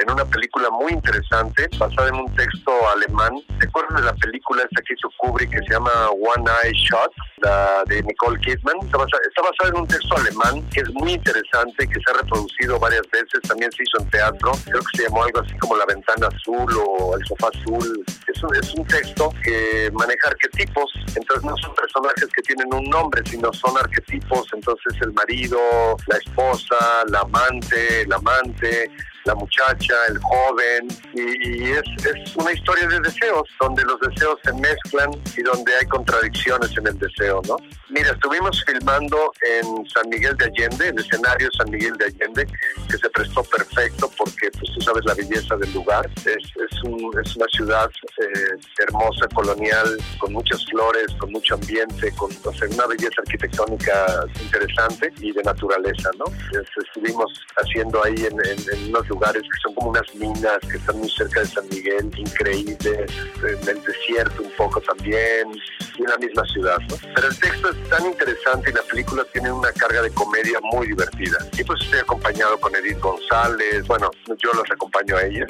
en 0.00 0.10
una 0.10 0.24
película 0.24 0.70
muy 0.70 0.92
interesante, 0.92 1.68
basada 1.78 2.08
en 2.08 2.16
un 2.16 2.34
texto 2.34 2.72
alemán. 2.94 3.32
¿Te 3.58 3.66
acuerdas 3.66 4.00
de 4.00 4.06
la 4.06 4.14
película 4.14 4.62
esta 4.62 4.82
que 4.82 4.94
hizo 4.94 5.10
Kubrick 5.18 5.50
que 5.50 5.58
se 5.58 5.74
llama 5.74 5.90
One 6.10 6.50
Eye 6.62 6.72
Shot, 6.72 7.12
la 7.38 7.84
de 7.86 8.02
Nicole 8.02 8.40
Kidman? 8.40 8.76
Está 8.82 8.98
basada, 8.98 9.68
en 9.68 9.76
un 9.76 9.86
texto 9.86 10.16
alemán 10.16 10.66
que 10.70 10.80
es 10.80 10.90
muy 10.94 11.12
interesante, 11.12 11.86
que 11.86 12.00
se 12.00 12.10
ha 12.10 12.22
reproducido 12.22 12.78
varias 12.78 13.02
veces, 13.12 13.40
también 13.46 13.70
se 13.72 13.82
hizo 13.82 14.02
en 14.02 14.10
teatro, 14.10 14.52
creo 14.64 14.80
que 14.80 14.96
se 14.96 15.02
llamó 15.04 15.24
algo 15.24 15.40
así 15.40 15.56
como 15.58 15.76
La 15.76 15.84
Ventana 15.84 16.28
Azul 16.28 16.72
o 16.86 17.16
El 17.16 17.26
Sofá 17.26 17.48
Azul. 17.48 18.04
Es 18.26 18.42
un, 18.42 18.56
es 18.56 18.74
un 18.74 18.86
texto 18.86 19.32
que 19.42 19.90
maneja 19.92 20.28
arquetipos, 20.28 20.90
entonces 21.14 21.44
no 21.44 21.54
son 21.58 21.74
personajes 21.74 22.26
que 22.34 22.42
tienen 22.42 22.72
un 22.72 22.84
nombre, 22.84 23.22
sino 23.26 23.52
son 23.52 23.76
arquetipos, 23.76 24.46
entonces 24.54 24.94
el 25.02 25.12
marido, 25.12 25.58
la 26.06 26.16
esposa, 26.16 26.76
la 27.08 27.20
amante, 27.20 28.02
el 28.02 28.12
amante, 28.12 28.90
la 29.24 29.34
muchacha, 29.34 29.94
el 30.08 30.18
joven, 30.18 30.88
y, 31.14 31.62
y 31.62 31.70
es, 31.72 31.82
es, 32.06 32.36
una 32.36 32.52
historia 32.52 32.86
de 32.88 33.00
deseos, 33.00 33.48
donde 33.60 33.84
los 33.84 34.00
deseos 34.00 34.38
se 34.44 34.52
mezclan 34.54 35.10
y 35.36 35.42
donde 35.42 35.72
hay 35.76 35.86
contradicciones 35.86 36.70
en 36.76 36.86
el 36.86 36.98
deseo, 36.98 37.40
¿no? 37.46 37.56
Mira, 37.90 38.12
estuvimos 38.12 38.64
filmando 38.64 39.32
en 39.42 39.84
San 39.88 40.08
Miguel 40.08 40.36
de 40.36 40.44
Allende, 40.44 40.88
el 40.88 40.98
escenario 40.98 41.48
San 41.58 41.70
Miguel 41.70 41.96
de 41.96 42.04
Allende, 42.04 42.46
que 42.88 42.96
se 42.96 43.10
prestó 43.10 43.42
perfecto 43.42 44.10
porque, 44.16 44.48
pues 44.52 44.72
tú 44.74 44.80
sabes 44.80 45.04
la 45.04 45.14
belleza 45.14 45.56
del 45.56 45.72
lugar, 45.72 46.08
es, 46.18 46.36
es, 46.36 46.82
un, 46.84 47.10
es 47.24 47.36
una 47.36 47.46
ciudad 47.46 47.90
eh, 48.22 48.60
hermosa, 48.86 49.26
colonial, 49.34 49.98
con 50.18 50.32
muchas 50.32 50.64
flores, 50.66 51.06
con 51.18 51.32
mucho 51.32 51.54
ambiente, 51.54 52.12
con 52.16 52.30
o 52.30 52.52
sea, 52.52 52.68
una 52.68 52.86
belleza 52.86 53.22
arquitectónica 53.26 54.24
interesante 54.40 55.12
y 55.20 55.32
de 55.32 55.42
naturaleza, 55.42 56.10
¿no? 56.18 56.26
estuvimos 56.60 57.32
haciendo 57.56 58.04
ahí 58.04 58.14
en, 58.14 58.88
unos 58.88 59.08
lugares 59.08 59.42
que 59.42 59.58
son 59.62 59.74
como 59.74 59.90
unas 59.90 60.14
minas 60.14 60.58
que 60.70 60.76
están 60.76 60.98
muy 60.98 61.10
cerca 61.10 61.40
de 61.40 61.46
San 61.46 61.68
Miguel, 61.68 62.10
increíbles, 62.16 63.10
en 63.42 63.68
el 63.68 63.82
desierto 63.82 64.42
un 64.42 64.50
poco 64.56 64.80
también, 64.80 65.48
y 65.98 66.02
en 66.02 66.20
misma 66.20 66.44
ciudad. 66.52 66.78
¿no? 66.88 66.96
Pero 67.14 67.28
el 67.28 67.38
texto 67.38 67.70
es 67.70 67.76
tan 67.88 68.06
interesante 68.06 68.70
y 68.70 68.72
la 68.72 68.82
película 68.82 69.24
tiene 69.32 69.52
una 69.52 69.72
carga 69.72 70.02
de 70.02 70.10
comedia 70.10 70.58
muy 70.72 70.88
divertida. 70.88 71.38
Y 71.58 71.64
pues 71.64 71.80
estoy 71.82 72.00
acompañado 72.00 72.58
con 72.58 72.74
Edith 72.74 73.00
González, 73.00 73.86
bueno, 73.86 74.10
yo 74.26 74.52
los 74.52 74.70
acompaño 74.70 75.16
a 75.16 75.22
ellas, 75.22 75.48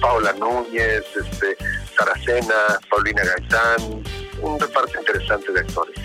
Paula 0.00 0.32
Núñez, 0.34 1.04
este, 1.16 1.56
Saracena, 1.96 2.78
Paulina 2.90 3.22
Gaitán, 3.24 4.02
un 4.40 4.58
reparto 4.58 4.98
interesante 4.98 5.52
de 5.52 5.60
actores. 5.60 6.01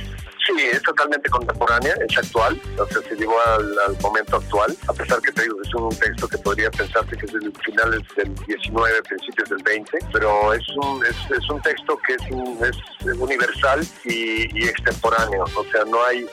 Sí, 0.48 0.54
es 0.72 0.82
totalmente 0.82 1.30
contemporánea, 1.30 1.94
es 2.08 2.18
actual, 2.18 2.60
o 2.80 2.88
sea, 2.88 3.02
se 3.02 3.16
llevó 3.16 3.36
al, 3.42 3.98
momento 4.02 4.38
actual, 4.38 4.74
a 4.88 4.94
pesar 4.94 5.22
que 5.22 5.32
te 5.34 5.42
digo 5.42 5.58
que 5.58 5.68
es 5.68 5.76
un 5.76 5.90
texto 5.90 6.26
que 6.26 6.38
podría 6.38 6.72
pensarse 6.72 7.18
que 7.18 7.26
es 7.26 7.34
de 7.34 7.52
finales 7.66 8.02
del 8.16 8.34
19, 8.34 9.02
principios 9.04 9.50
del 9.50 9.62
20, 9.64 10.00
pero 10.14 10.54
es 10.54 10.66
un, 10.78 11.06
es, 11.06 11.18
es 11.38 11.50
un 11.50 11.62
texto 11.62 12.00
que 12.08 12.14
es, 12.14 12.32
un, 12.32 12.64
es 12.64 12.78
universal 13.20 13.86
y, 14.06 14.48
y, 14.58 14.70
extemporáneo, 14.70 15.44
o 15.54 15.64
sea, 15.66 15.84
no 15.84 16.02
hay, 16.06 16.26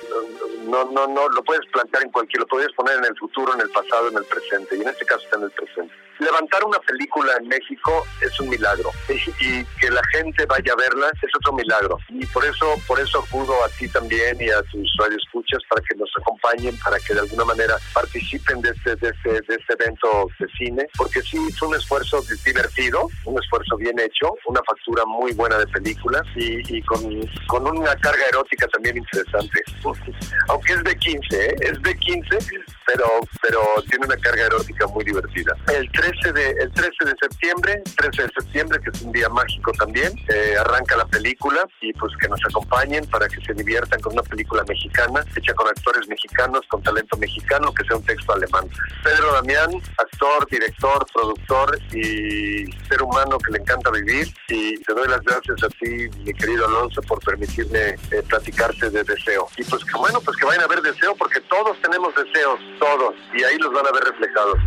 no, 0.68 0.84
no, 0.92 1.08
no, 1.08 1.28
lo 1.30 1.42
puedes 1.42 1.66
plantear 1.72 2.04
en 2.04 2.12
cualquier, 2.12 2.40
lo 2.40 2.46
puedes 2.46 2.72
poner 2.74 2.98
en 2.98 3.06
el 3.06 3.18
futuro, 3.18 3.52
en 3.54 3.62
el 3.62 3.70
pasado, 3.70 4.08
en 4.08 4.16
el 4.16 4.24
presente, 4.26 4.76
y 4.76 4.82
en 4.82 4.88
este 4.88 5.04
caso 5.06 5.24
está 5.24 5.38
en 5.38 5.44
el 5.44 5.50
presente. 5.50 5.94
Levantar 6.18 6.64
una 6.64 6.78
película 6.78 7.32
en 7.40 7.48
México 7.48 8.06
es 8.20 8.38
un 8.40 8.48
milagro 8.48 8.90
y, 9.08 9.64
que 9.80 9.90
la 9.90 10.02
gente 10.12 10.46
vaya 10.46 10.72
a 10.72 10.76
verla 10.76 11.10
es 11.20 11.30
otro 11.36 11.52
milagro 11.52 11.98
y 12.08 12.24
por 12.26 12.44
eso 12.44 12.74
por 12.86 13.00
eso 13.00 13.18
acudo 13.18 13.52
a 13.64 13.68
ti 13.70 13.88
también 13.88 14.36
y 14.40 14.48
a 14.48 14.62
tus 14.62 14.88
radioescuchas 14.98 15.60
para 15.68 15.82
que 15.82 15.96
nos 15.96 16.10
acompañen 16.16 16.78
para 16.78 16.98
que 16.98 17.14
de 17.14 17.20
alguna 17.20 17.44
manera 17.44 17.76
participen 17.92 18.60
de 18.62 18.70
este 18.70 18.96
de 18.96 19.08
este, 19.08 19.30
de 19.32 19.54
este 19.54 19.72
evento 19.72 20.26
de 20.38 20.46
cine 20.56 20.86
porque 20.96 21.20
sí 21.22 21.38
es 21.48 21.60
un 21.62 21.74
esfuerzo 21.74 22.22
divertido 22.44 23.08
un 23.24 23.42
esfuerzo 23.42 23.76
bien 23.76 23.98
hecho 23.98 24.34
una 24.46 24.60
factura 24.62 25.04
muy 25.06 25.32
buena 25.32 25.58
de 25.58 25.66
películas 25.66 26.22
y, 26.36 26.76
y 26.76 26.82
con, 26.82 27.02
con 27.46 27.66
una 27.66 27.94
carga 27.96 28.24
erótica 28.30 28.66
también 28.68 28.96
interesante 28.96 29.60
aunque 30.48 30.72
es 30.72 30.84
de 30.84 30.96
15 30.96 31.46
¿eh? 31.46 31.56
es 31.60 31.82
de 31.82 31.96
15 31.96 32.38
pero 32.86 33.06
pero 33.42 33.60
tiene 33.88 34.06
una 34.06 34.16
carga 34.16 34.46
erótica 34.46 34.86
muy 34.88 35.04
divertida 35.04 35.54
el 35.72 35.90
13 35.90 36.32
de, 36.32 36.50
el 36.62 36.72
13 36.72 36.90
de 37.04 37.14
septiembre, 37.20 37.82
13 37.96 38.22
de 38.22 38.28
septiembre, 38.38 38.78
que 38.82 38.90
es 38.90 39.02
un 39.02 39.12
día 39.12 39.28
mágico 39.28 39.72
también, 39.72 40.12
eh, 40.28 40.54
arranca 40.58 40.96
la 40.96 41.06
película 41.06 41.66
y 41.80 41.92
pues 41.94 42.12
que 42.20 42.28
nos 42.28 42.40
acompañen 42.44 43.04
para 43.06 43.28
que 43.28 43.40
se 43.44 43.54
diviertan 43.54 44.00
con 44.00 44.12
una 44.12 44.22
película 44.22 44.64
mexicana, 44.68 45.24
hecha 45.36 45.54
con 45.54 45.68
actores 45.68 46.06
mexicanos, 46.08 46.60
con 46.68 46.82
talento 46.82 47.16
mexicano, 47.16 47.72
que 47.74 47.84
sea 47.86 47.96
un 47.96 48.04
texto 48.04 48.32
alemán. 48.32 48.68
Pedro 49.02 49.32
Damián, 49.32 49.70
actor, 49.98 50.46
director, 50.50 51.06
productor 51.12 51.78
y 51.92 52.70
ser 52.88 53.02
humano 53.02 53.38
que 53.38 53.52
le 53.52 53.58
encanta 53.58 53.90
vivir 53.90 54.32
y 54.48 54.76
te 54.82 54.94
doy 54.94 55.08
las 55.08 55.20
gracias 55.22 55.62
a 55.62 55.68
ti, 55.68 56.08
mi 56.24 56.32
querido 56.34 56.66
Alonso, 56.66 57.00
por 57.02 57.20
permitirme 57.20 57.96
eh, 58.10 58.22
platicarte 58.28 58.90
de 58.90 59.02
deseo. 59.02 59.48
Y 59.56 59.64
pues 59.64 59.84
que 59.84 59.98
bueno, 59.98 60.20
pues 60.20 60.36
que 60.36 60.46
vayan 60.46 60.64
a 60.64 60.66
ver 60.66 60.82
deseo 60.82 61.14
porque 61.16 61.40
todos 61.42 61.80
tenemos 61.82 62.14
deseos, 62.14 62.60
todos, 62.78 63.14
y 63.34 63.42
ahí 63.42 63.58
los 63.58 63.72
van 63.72 63.86
a 63.86 63.92
ver 63.92 64.04
reflejados. 64.04 64.58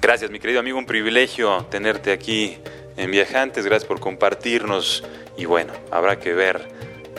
Gracias, 0.00 0.30
mi 0.30 0.38
querido 0.38 0.60
amigo, 0.60 0.78
un 0.78 0.86
privilegio 0.86 1.66
tenerte 1.70 2.12
aquí 2.12 2.58
en 2.96 3.10
Viajantes, 3.10 3.64
gracias 3.64 3.88
por 3.88 3.98
compartirnos 3.98 5.02
y 5.36 5.46
bueno, 5.46 5.72
habrá 5.90 6.18
que 6.18 6.32
ver 6.32 6.68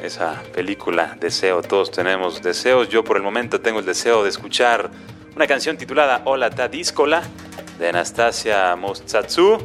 esa 0.01 0.41
película 0.53 1.17
Deseo, 1.19 1.61
todos 1.61 1.91
tenemos 1.91 2.41
deseos, 2.41 2.87
yo 2.89 3.03
por 3.03 3.17
el 3.17 3.23
momento 3.23 3.61
tengo 3.61 3.79
el 3.79 3.85
deseo 3.85 4.23
de 4.23 4.29
escuchar 4.29 4.89
una 5.35 5.47
canción 5.47 5.77
titulada 5.77 6.21
Hola 6.25 6.49
Ta 6.49 6.67
Díscola 6.67 7.23
de 7.77 7.89
Anastasia 7.89 8.75
Mostsatsu, 8.75 9.57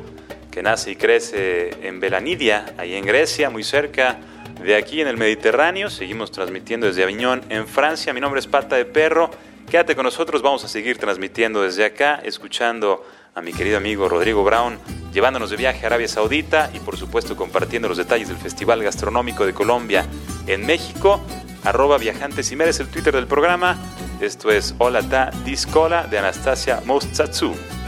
que 0.51 0.63
nace 0.63 0.91
y 0.91 0.97
crece 0.97 1.87
en 1.87 2.01
Belanidia, 2.01 2.75
ahí 2.77 2.95
en 2.95 3.07
Grecia, 3.07 3.51
muy 3.51 3.63
cerca 3.63 4.19
de 4.65 4.77
aquí 4.77 5.01
en 5.01 5.09
el 5.09 5.17
Mediterráneo, 5.17 5.91
seguimos 5.91 6.31
transmitiendo 6.31 6.87
desde 6.87 7.03
Aviñón 7.03 7.43
en 7.49 7.67
Francia, 7.67 8.13
mi 8.13 8.21
nombre 8.21 8.41
es 8.41 8.47
Pata 8.47 8.77
de 8.77 8.85
Perro, 8.85 9.31
Quédate 9.73 9.97
con 9.97 10.05
nosotros, 10.05 10.43
vamos 10.43 10.63
a 10.65 10.69
seguir 10.69 10.99
transmitiendo 10.99 11.63
desde 11.63 11.87
acá, 11.87 12.21
escuchando 12.23 13.07
a 13.35 13.41
mi 13.41 13.55
querido 13.55 13.79
amigo 13.79 14.07
Rodrigo 14.07 14.45
Brown, 14.45 14.79
llevándonos 15.15 15.49
de 15.49 15.57
viaje 15.57 15.85
a 15.85 15.87
Arabia 15.87 16.09
Saudita 16.09 16.71
y 16.75 16.79
por 16.79 16.99
supuesto 16.99 17.37
compartiendo 17.37 17.89
los 17.89 17.97
detalles 17.97 18.29
del 18.29 18.37
Festival 18.37 18.83
Gastronómico 18.83 19.47
de 19.47 19.55
Colombia 19.55 20.05
en 20.47 20.67
México. 20.67 21.23
Arroba 21.65 21.97
Viajantes 21.97 22.53
y 22.53 22.57
Meres, 22.57 22.81
el 22.81 22.89
Twitter 22.89 23.15
del 23.15 23.27
programa. 23.27 23.79
Esto 24.21 24.51
es 24.51 24.75
Hola 24.77 25.03
Ta 25.03 25.31
Discola 25.43 26.07
de 26.07 26.19
Anastasia 26.19 26.83
Mostsatsu. 26.85 27.82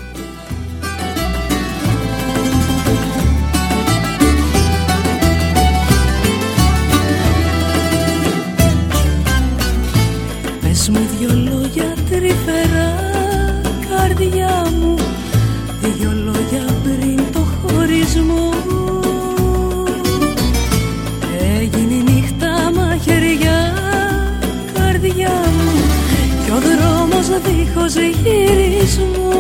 τριγυρισμού 27.95 29.31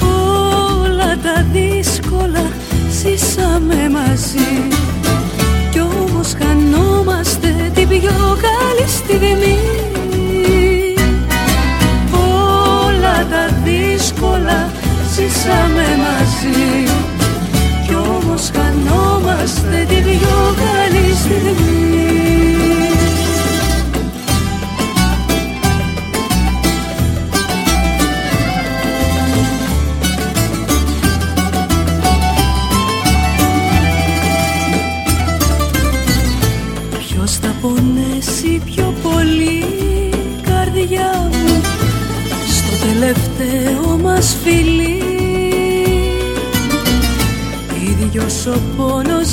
Όλα 0.00 1.18
τα 1.22 1.46
δύσκολα 1.52 2.46
ζήσαμε 2.90 3.88
μαζί. 3.90 4.68
Κι 5.70 5.80
όμως 5.80 6.34
χανόμαστε 6.38 7.70
την 7.74 7.88
πιο 7.88 8.38
καλή 8.46 8.88
στιγμή. 8.88 9.58
Όλα 12.90 13.26
τα 13.30 13.44
δύσκολα 13.64 14.70
ζήσαμε 15.14 15.86
μαζί. 16.04 16.84
Κι 17.86 17.94
όμως 17.94 18.50
χανόμαστε 18.54 19.86
την 19.88 20.02
πιο 20.04 20.54
καλή 20.64 21.14
στιγμή. 21.14 21.83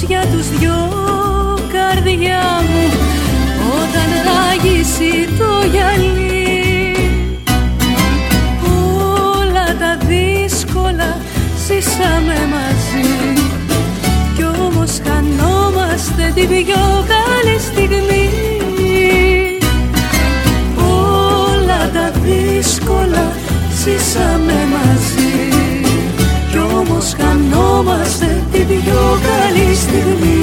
Για 0.08 0.26
τους 0.32 0.50
δυο 0.50 0.90
καρδιά 1.74 2.44
μου 2.70 2.86
όταν 3.82 4.10
ράγισει 4.28 5.28
το 5.38 5.68
γυαλί. 5.72 6.96
Όλα 9.36 9.66
τα 9.80 9.98
δύσκολα 10.06 11.18
ζήσαμε 11.68 12.38
μαζί 12.54 13.34
κι 14.36 14.44
όμως 14.66 14.92
χανόμαστε 15.06 16.32
την 16.36 16.48
πιο 16.48 17.06
καλή 17.14 17.60
στιγμή. 17.60 18.30
Όλα 20.78 21.90
τα 21.94 22.12
δύσκολα 22.20 23.32
ζήσαμε 23.84 24.68
μαζί 24.72 25.50
κι 26.52 26.58
όμως 26.58 27.16
χανόμαστε 27.18 27.40
την 28.52 28.67
πιο 28.67 29.20
καλή 29.28 29.76
στιγμή. 29.76 30.41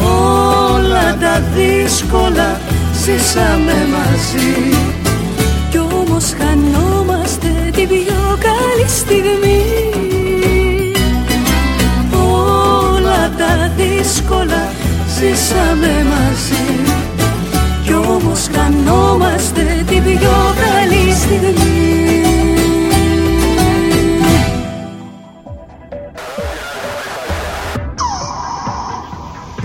Όλα 0.00 1.16
τα 1.20 1.42
δύσκολα 1.56 2.60
ζήσαμε 3.04 3.86
μαζί. 3.92 4.76
Κι 5.70 5.78
όμως 5.78 6.24
χανόμαστε 6.38 7.48
την 7.74 7.88
πιο 7.88 8.38
καλή 8.40 8.88
στιγμή. 8.88 9.62
Τα 13.38 13.70
δύσκολα 13.76 14.72
ζήσαμε 15.18 16.06
μαζί. 16.10 16.64
Κι 17.84 17.94
όμως 17.94 18.48
χανόμαστε 18.54 19.84
την 19.86 20.02
πιο 20.02 20.54
καλή 20.62 21.12
στιγμή 21.12 21.57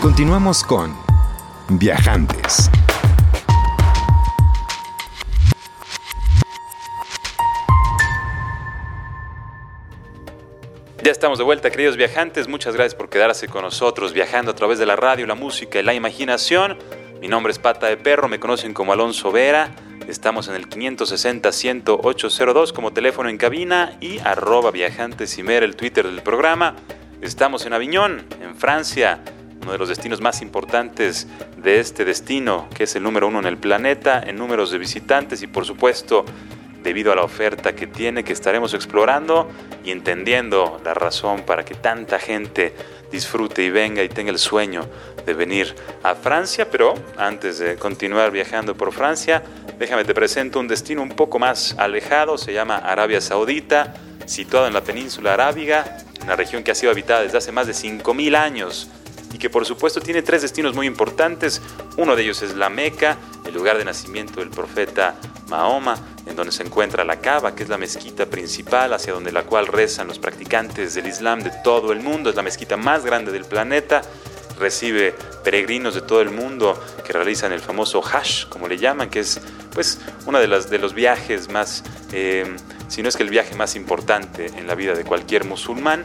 Continuamos 0.00 0.64
con 0.64 0.96
Viajantes. 1.68 2.70
Ya 11.04 11.12
estamos 11.12 11.36
de 11.36 11.44
vuelta, 11.44 11.70
queridos 11.70 11.98
viajantes. 11.98 12.48
Muchas 12.48 12.72
gracias 12.72 12.94
por 12.94 13.10
quedarse 13.10 13.46
con 13.46 13.60
nosotros, 13.60 14.14
viajando 14.14 14.52
a 14.52 14.54
través 14.54 14.78
de 14.78 14.86
la 14.86 14.96
radio, 14.96 15.26
la 15.26 15.34
música 15.34 15.78
y 15.78 15.82
la 15.82 15.92
imaginación. 15.92 16.78
Mi 17.20 17.28
nombre 17.28 17.52
es 17.52 17.58
Pata 17.58 17.88
de 17.88 17.98
Perro, 17.98 18.26
me 18.26 18.40
conocen 18.40 18.72
como 18.72 18.94
Alonso 18.94 19.30
Vera. 19.30 19.74
Estamos 20.08 20.48
en 20.48 20.54
el 20.54 20.66
560-10802 20.70 22.72
como 22.72 22.94
teléfono 22.94 23.28
en 23.28 23.36
cabina 23.36 23.98
y 24.00 24.18
arroba 24.20 24.70
viajantes 24.70 25.36
y 25.36 25.42
el 25.42 25.76
Twitter 25.76 26.06
del 26.06 26.22
programa. 26.22 26.74
Estamos 27.20 27.66
en 27.66 27.74
Aviñón, 27.74 28.24
en 28.40 28.56
Francia, 28.56 29.20
uno 29.60 29.72
de 29.72 29.78
los 29.78 29.90
destinos 29.90 30.22
más 30.22 30.40
importantes 30.40 31.28
de 31.58 31.80
este 31.80 32.06
destino, 32.06 32.66
que 32.74 32.84
es 32.84 32.96
el 32.96 33.02
número 33.02 33.28
uno 33.28 33.40
en 33.40 33.46
el 33.46 33.58
planeta, 33.58 34.22
en 34.26 34.36
números 34.36 34.70
de 34.70 34.78
visitantes 34.78 35.42
y 35.42 35.48
por 35.48 35.66
supuesto 35.66 36.24
debido 36.84 37.10
a 37.10 37.16
la 37.16 37.22
oferta 37.24 37.74
que 37.74 37.88
tiene, 37.88 38.22
que 38.22 38.32
estaremos 38.32 38.74
explorando 38.74 39.50
y 39.82 39.90
entendiendo 39.90 40.80
la 40.84 40.94
razón 40.94 41.42
para 41.42 41.64
que 41.64 41.74
tanta 41.74 42.20
gente 42.20 42.74
disfrute 43.10 43.64
y 43.64 43.70
venga 43.70 44.02
y 44.02 44.08
tenga 44.08 44.30
el 44.30 44.38
sueño 44.38 44.82
de 45.24 45.34
venir 45.34 45.74
a 46.02 46.14
Francia. 46.14 46.70
Pero 46.70 46.94
antes 47.16 47.58
de 47.58 47.76
continuar 47.76 48.30
viajando 48.30 48.76
por 48.76 48.92
Francia, 48.92 49.42
déjame 49.78 50.04
te 50.04 50.14
presento 50.14 50.60
un 50.60 50.68
destino 50.68 51.02
un 51.02 51.08
poco 51.08 51.38
más 51.38 51.74
alejado, 51.78 52.36
se 52.36 52.52
llama 52.52 52.76
Arabia 52.76 53.20
Saudita, 53.20 53.94
situado 54.26 54.66
en 54.66 54.74
la 54.74 54.82
península 54.82 55.32
arábiga, 55.32 55.98
una 56.22 56.36
región 56.36 56.62
que 56.62 56.70
ha 56.70 56.74
sido 56.74 56.92
habitada 56.92 57.22
desde 57.22 57.38
hace 57.38 57.50
más 57.50 57.66
de 57.66 57.72
5.000 57.72 58.36
años 58.36 58.90
y 59.34 59.38
que 59.38 59.50
por 59.50 59.66
supuesto 59.66 60.00
tiene 60.00 60.22
tres 60.22 60.42
destinos 60.42 60.76
muy 60.76 60.86
importantes. 60.86 61.60
Uno 61.96 62.14
de 62.14 62.22
ellos 62.22 62.40
es 62.42 62.54
la 62.54 62.70
Meca, 62.70 63.18
el 63.44 63.52
lugar 63.52 63.76
de 63.76 63.84
nacimiento 63.84 64.38
del 64.38 64.48
profeta 64.48 65.16
Mahoma, 65.48 65.98
en 66.24 66.36
donde 66.36 66.52
se 66.52 66.62
encuentra 66.62 67.04
la 67.04 67.16
Kaaba, 67.16 67.56
que 67.56 67.64
es 67.64 67.68
la 67.68 67.76
mezquita 67.76 68.26
principal 68.26 68.92
hacia 68.92 69.12
donde 69.12 69.32
la 69.32 69.42
cual 69.42 69.66
rezan 69.66 70.06
los 70.06 70.20
practicantes 70.20 70.94
del 70.94 71.08
Islam 71.08 71.42
de 71.42 71.50
todo 71.64 71.92
el 71.92 71.98
mundo. 71.98 72.30
Es 72.30 72.36
la 72.36 72.42
mezquita 72.42 72.76
más 72.76 73.04
grande 73.04 73.32
del 73.32 73.44
planeta. 73.44 74.02
Recibe 74.56 75.16
peregrinos 75.42 75.96
de 75.96 76.02
todo 76.02 76.20
el 76.20 76.30
mundo 76.30 76.80
que 77.04 77.12
realizan 77.12 77.52
el 77.52 77.60
famoso 77.60 78.00
Hajj, 78.04 78.48
como 78.48 78.68
le 78.68 78.78
llaman, 78.78 79.10
que 79.10 79.18
es 79.18 79.40
pues 79.72 79.98
uno 80.26 80.38
de, 80.38 80.46
las, 80.46 80.70
de 80.70 80.78
los 80.78 80.94
viajes 80.94 81.50
más, 81.50 81.82
eh, 82.12 82.54
si 82.86 83.02
no 83.02 83.08
es 83.08 83.16
que 83.16 83.24
el 83.24 83.30
viaje 83.30 83.56
más 83.56 83.74
importante 83.74 84.46
en 84.46 84.68
la 84.68 84.76
vida 84.76 84.94
de 84.94 85.02
cualquier 85.02 85.44
musulmán. 85.44 86.04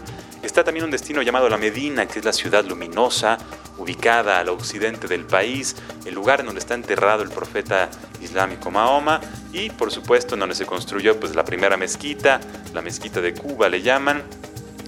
Está 0.49 0.63
también 0.63 0.83
un 0.83 0.89
destino 0.89 1.21
llamado 1.21 1.47
La 1.47 1.59
Medina, 1.59 2.07
que 2.07 2.17
es 2.17 2.25
la 2.25 2.33
ciudad 2.33 2.65
luminosa, 2.65 3.37
ubicada 3.77 4.39
al 4.39 4.49
occidente 4.49 5.07
del 5.07 5.23
país, 5.23 5.75
el 6.07 6.15
lugar 6.15 6.39
en 6.39 6.47
donde 6.47 6.57
está 6.57 6.73
enterrado 6.73 7.21
el 7.21 7.29
profeta 7.29 7.87
islámico 8.19 8.71
Mahoma 8.71 9.21
y 9.53 9.69
por 9.69 9.91
supuesto 9.91 10.33
en 10.33 10.39
donde 10.39 10.55
se 10.55 10.65
construyó 10.65 11.19
pues 11.19 11.35
la 11.35 11.45
primera 11.45 11.77
mezquita, 11.77 12.41
la 12.73 12.81
mezquita 12.81 13.21
de 13.21 13.35
Cuba 13.35 13.69
le 13.69 13.83
llaman, 13.83 14.23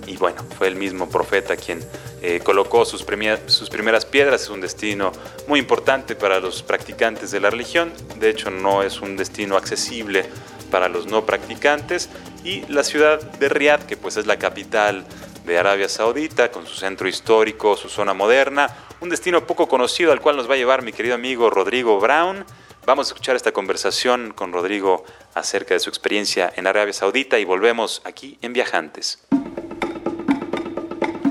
y 0.08 0.17
bueno, 0.17 0.43
fue 0.58 0.67
el 0.67 0.76
mismo 0.76 1.08
profeta 1.08 1.56
quien 1.56 1.80
eh, 2.24 2.41
colocó 2.43 2.84
sus, 2.84 3.06
sus, 3.45 3.69
primeras 3.69 4.06
piedras. 4.06 4.41
Es 4.41 4.50
un 4.50 4.62
destino 4.62 5.12
muy 5.47 5.60
importante 5.60 6.15
para 6.15 6.39
los 6.39 6.63
practicantes 6.63 7.30
de 7.30 7.39
la 7.39 7.52
religión. 7.52 7.93
De 8.19 8.32
hecho, 8.32 8.50
no 8.50 8.82
es 8.82 9.00
un 9.00 9.15
destino 9.15 9.58
accesible 9.58 10.26
para 10.71 10.89
los 10.89 11.06
no 11.06 11.24
practicantes. 11.24 12.10
Y 12.43 12.65
la 12.67 12.84
ciudad 12.84 13.21
de 13.21 13.47
Riyadh, 13.47 13.86
que 13.86 13.95
pues 13.95 14.17
es 14.17 14.26
la 14.26 14.39
capital 14.39 15.06
de 15.45 15.58
Arabia 15.58 15.89
Saudita, 15.89 16.51
con 16.51 16.65
su 16.65 16.75
centro 16.75 17.08
histórico, 17.08 17.75
su 17.75 17.89
zona 17.89 18.13
moderna, 18.13 18.69
un 18.99 19.10
destino 19.10 19.45
poco 19.45 19.67
conocido 19.67 20.12
al 20.12 20.21
cual 20.21 20.38
nos 20.38 20.49
va 20.49 20.54
a 20.54 20.58
llevar 20.58 20.84
mi 20.84 20.93
querido 20.93 21.15
amigo 21.15 21.49
Rodrigo 21.49 21.99
Brown. 21.99 22.45
Vamos 22.86 23.08
a 23.08 23.10
escuchar 23.10 23.36
esta 23.36 23.51
conversación 23.51 24.34
con 24.36 24.54
Rodrigo 24.54 25.04
acerca 25.34 25.73
de 25.73 25.80
su 25.80 25.89
experiencia 25.89 26.51
en 26.56 26.67
Arabia 26.67 26.93
Saudita 26.93 27.39
y 27.39 27.45
volvemos 27.45 28.01
aquí 28.06 28.38
en 28.41 28.54
Viajantes. 28.54 29.19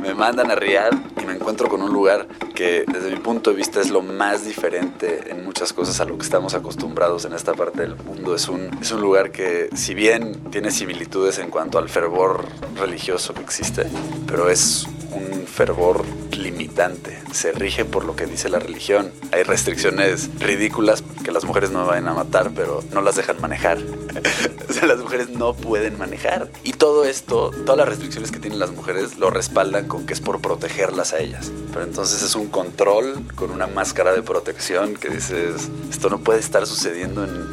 Me 0.01 0.15
mandan 0.15 0.51
a 0.51 0.55
Riyadh 0.55 0.95
y 1.23 1.27
me 1.27 1.35
encuentro 1.35 1.69
con 1.69 1.83
un 1.83 1.93
lugar 1.93 2.27
que 2.55 2.85
desde 2.91 3.11
mi 3.11 3.19
punto 3.19 3.51
de 3.51 3.57
vista 3.57 3.81
es 3.81 3.91
lo 3.91 4.03
más 4.03 4.45
diferente 4.45 5.31
en 5.31 5.45
muchas 5.45 5.73
cosas 5.73 6.01
a 6.01 6.05
lo 6.05 6.17
que 6.17 6.25
estamos 6.25 6.55
acostumbrados 6.55 7.25
en 7.25 7.35
esta 7.35 7.55
parte 7.55 7.83
del 7.83 7.97
mundo. 7.97 8.35
Es 8.35 8.49
un, 8.49 8.71
es 8.81 8.91
un 8.93 9.01
lugar 9.01 9.31
que 9.31 9.69
si 9.75 9.95
bien 9.95 10.51
tiene 10.51 10.71
similitudes 10.71 11.39
en 11.39 11.51
cuanto 11.51 11.79
al 11.79 11.89
fervor 11.89 12.45
religioso 12.77 13.35
que 13.35 13.43
existe, 13.43 13.87
pero 14.27 14.49
es 14.49 14.87
un 15.12 15.46
fervor 15.46 16.05
limitante, 16.37 17.18
se 17.33 17.53
rige 17.53 17.85
por 17.85 18.05
lo 18.05 18.16
que 18.16 18.27
dice 18.27 18.49
la 18.49 18.59
religión. 18.59 19.12
Hay 19.33 19.42
restricciones 19.42 20.31
ridículas 20.38 21.03
que 21.25 21.33
las 21.33 21.44
mujeres 21.44 21.70
no 21.70 21.87
vayan 21.87 22.09
a 22.09 22.14
matar, 22.14 22.53
pero 22.55 22.83
no 22.92 23.03
las 23.03 23.16
dejan 23.16 23.40
manejar. 23.40 23.79
o 24.68 24.73
sea, 24.73 24.87
las 24.87 24.99
mujeres 24.99 25.31
no 25.31 25.55
pueden 25.55 25.99
manejar. 25.99 26.49
Y 26.62 26.73
todo 26.73 27.05
esto, 27.05 27.51
todas 27.64 27.79
las 27.79 27.88
restricciones 27.88 28.31
que 28.31 28.38
tienen 28.38 28.59
las 28.59 28.70
mujeres 28.73 29.18
lo 29.18 29.31
respaldan 29.31 29.87
con 29.87 30.07
que 30.07 30.14
es 30.14 30.20
por 30.20 30.40
protegerlas 30.40 31.12
a 31.12 31.18
ellas. 31.18 31.53
Pero 31.73 31.85
entonces 31.85 32.23
es 32.23 32.35
un 32.35 32.49
control 32.49 33.27
con 33.35 33.51
una 33.51 33.66
máscara 33.66 34.12
de 34.12 34.23
protección 34.23 34.94
que 34.94 35.09
dices, 35.09 35.68
esto 35.90 36.09
no 36.09 36.18
puede 36.20 36.40
estar 36.40 36.66
sucediendo 36.66 37.25
en, 37.25 37.51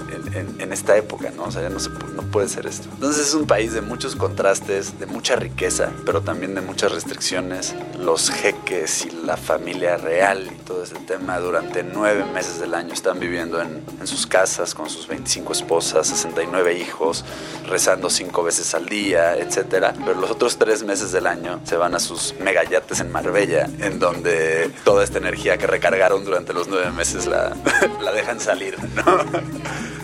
esta 0.77 0.97
época, 0.97 1.31
¿no? 1.35 1.45
O 1.45 1.51
sea, 1.51 1.63
ya 1.63 1.69
no, 1.69 1.79
se, 1.79 1.89
no 1.89 2.21
puede 2.23 2.47
ser 2.49 2.67
esto. 2.67 2.87
Entonces 2.93 3.29
es 3.29 3.33
un 3.33 3.47
país 3.47 3.73
de 3.73 3.81
muchos 3.81 4.15
contrastes, 4.15 4.99
de 4.99 5.07
mucha 5.07 5.35
riqueza, 5.35 5.91
pero 6.05 6.21
también 6.21 6.53
de 6.53 6.61
muchas 6.61 6.91
restricciones. 6.91 7.46
Los 7.97 8.29
jeques 8.29 9.05
y 9.05 9.25
la 9.25 9.37
familia 9.37 9.95
real 9.95 10.49
y 10.53 10.55
todo 10.63 10.83
ese 10.83 10.95
tema 10.95 11.39
durante 11.39 11.81
nueve 11.81 12.25
meses 12.33 12.59
del 12.59 12.73
año 12.73 12.93
están 12.93 13.19
viviendo 13.19 13.61
en, 13.61 13.83
en 13.99 14.07
sus 14.07 14.27
casas 14.27 14.75
con 14.75 14.89
sus 14.89 15.07
25 15.07 15.53
esposas, 15.53 16.07
69 16.07 16.77
hijos, 16.77 17.23
rezando 17.67 18.09
cinco 18.09 18.43
veces 18.43 18.75
al 18.75 18.87
día, 18.87 19.37
etcétera. 19.37 19.93
Pero 20.05 20.19
los 20.19 20.29
otros 20.29 20.57
tres 20.57 20.83
meses 20.83 21.13
del 21.13 21.25
año 21.25 21.61
se 21.63 21.77
van 21.77 21.95
a 21.95 21.99
sus 21.99 22.35
megayates 22.39 22.99
en 22.99 23.11
Marbella, 23.11 23.69
en 23.79 23.97
donde 23.99 24.69
toda 24.83 25.03
esta 25.05 25.19
energía 25.19 25.57
que 25.57 25.67
recargaron 25.67 26.25
durante 26.25 26.53
los 26.53 26.67
nueve 26.67 26.91
meses 26.91 27.27
la, 27.27 27.55
la 28.01 28.11
dejan 28.11 28.41
salir. 28.41 28.75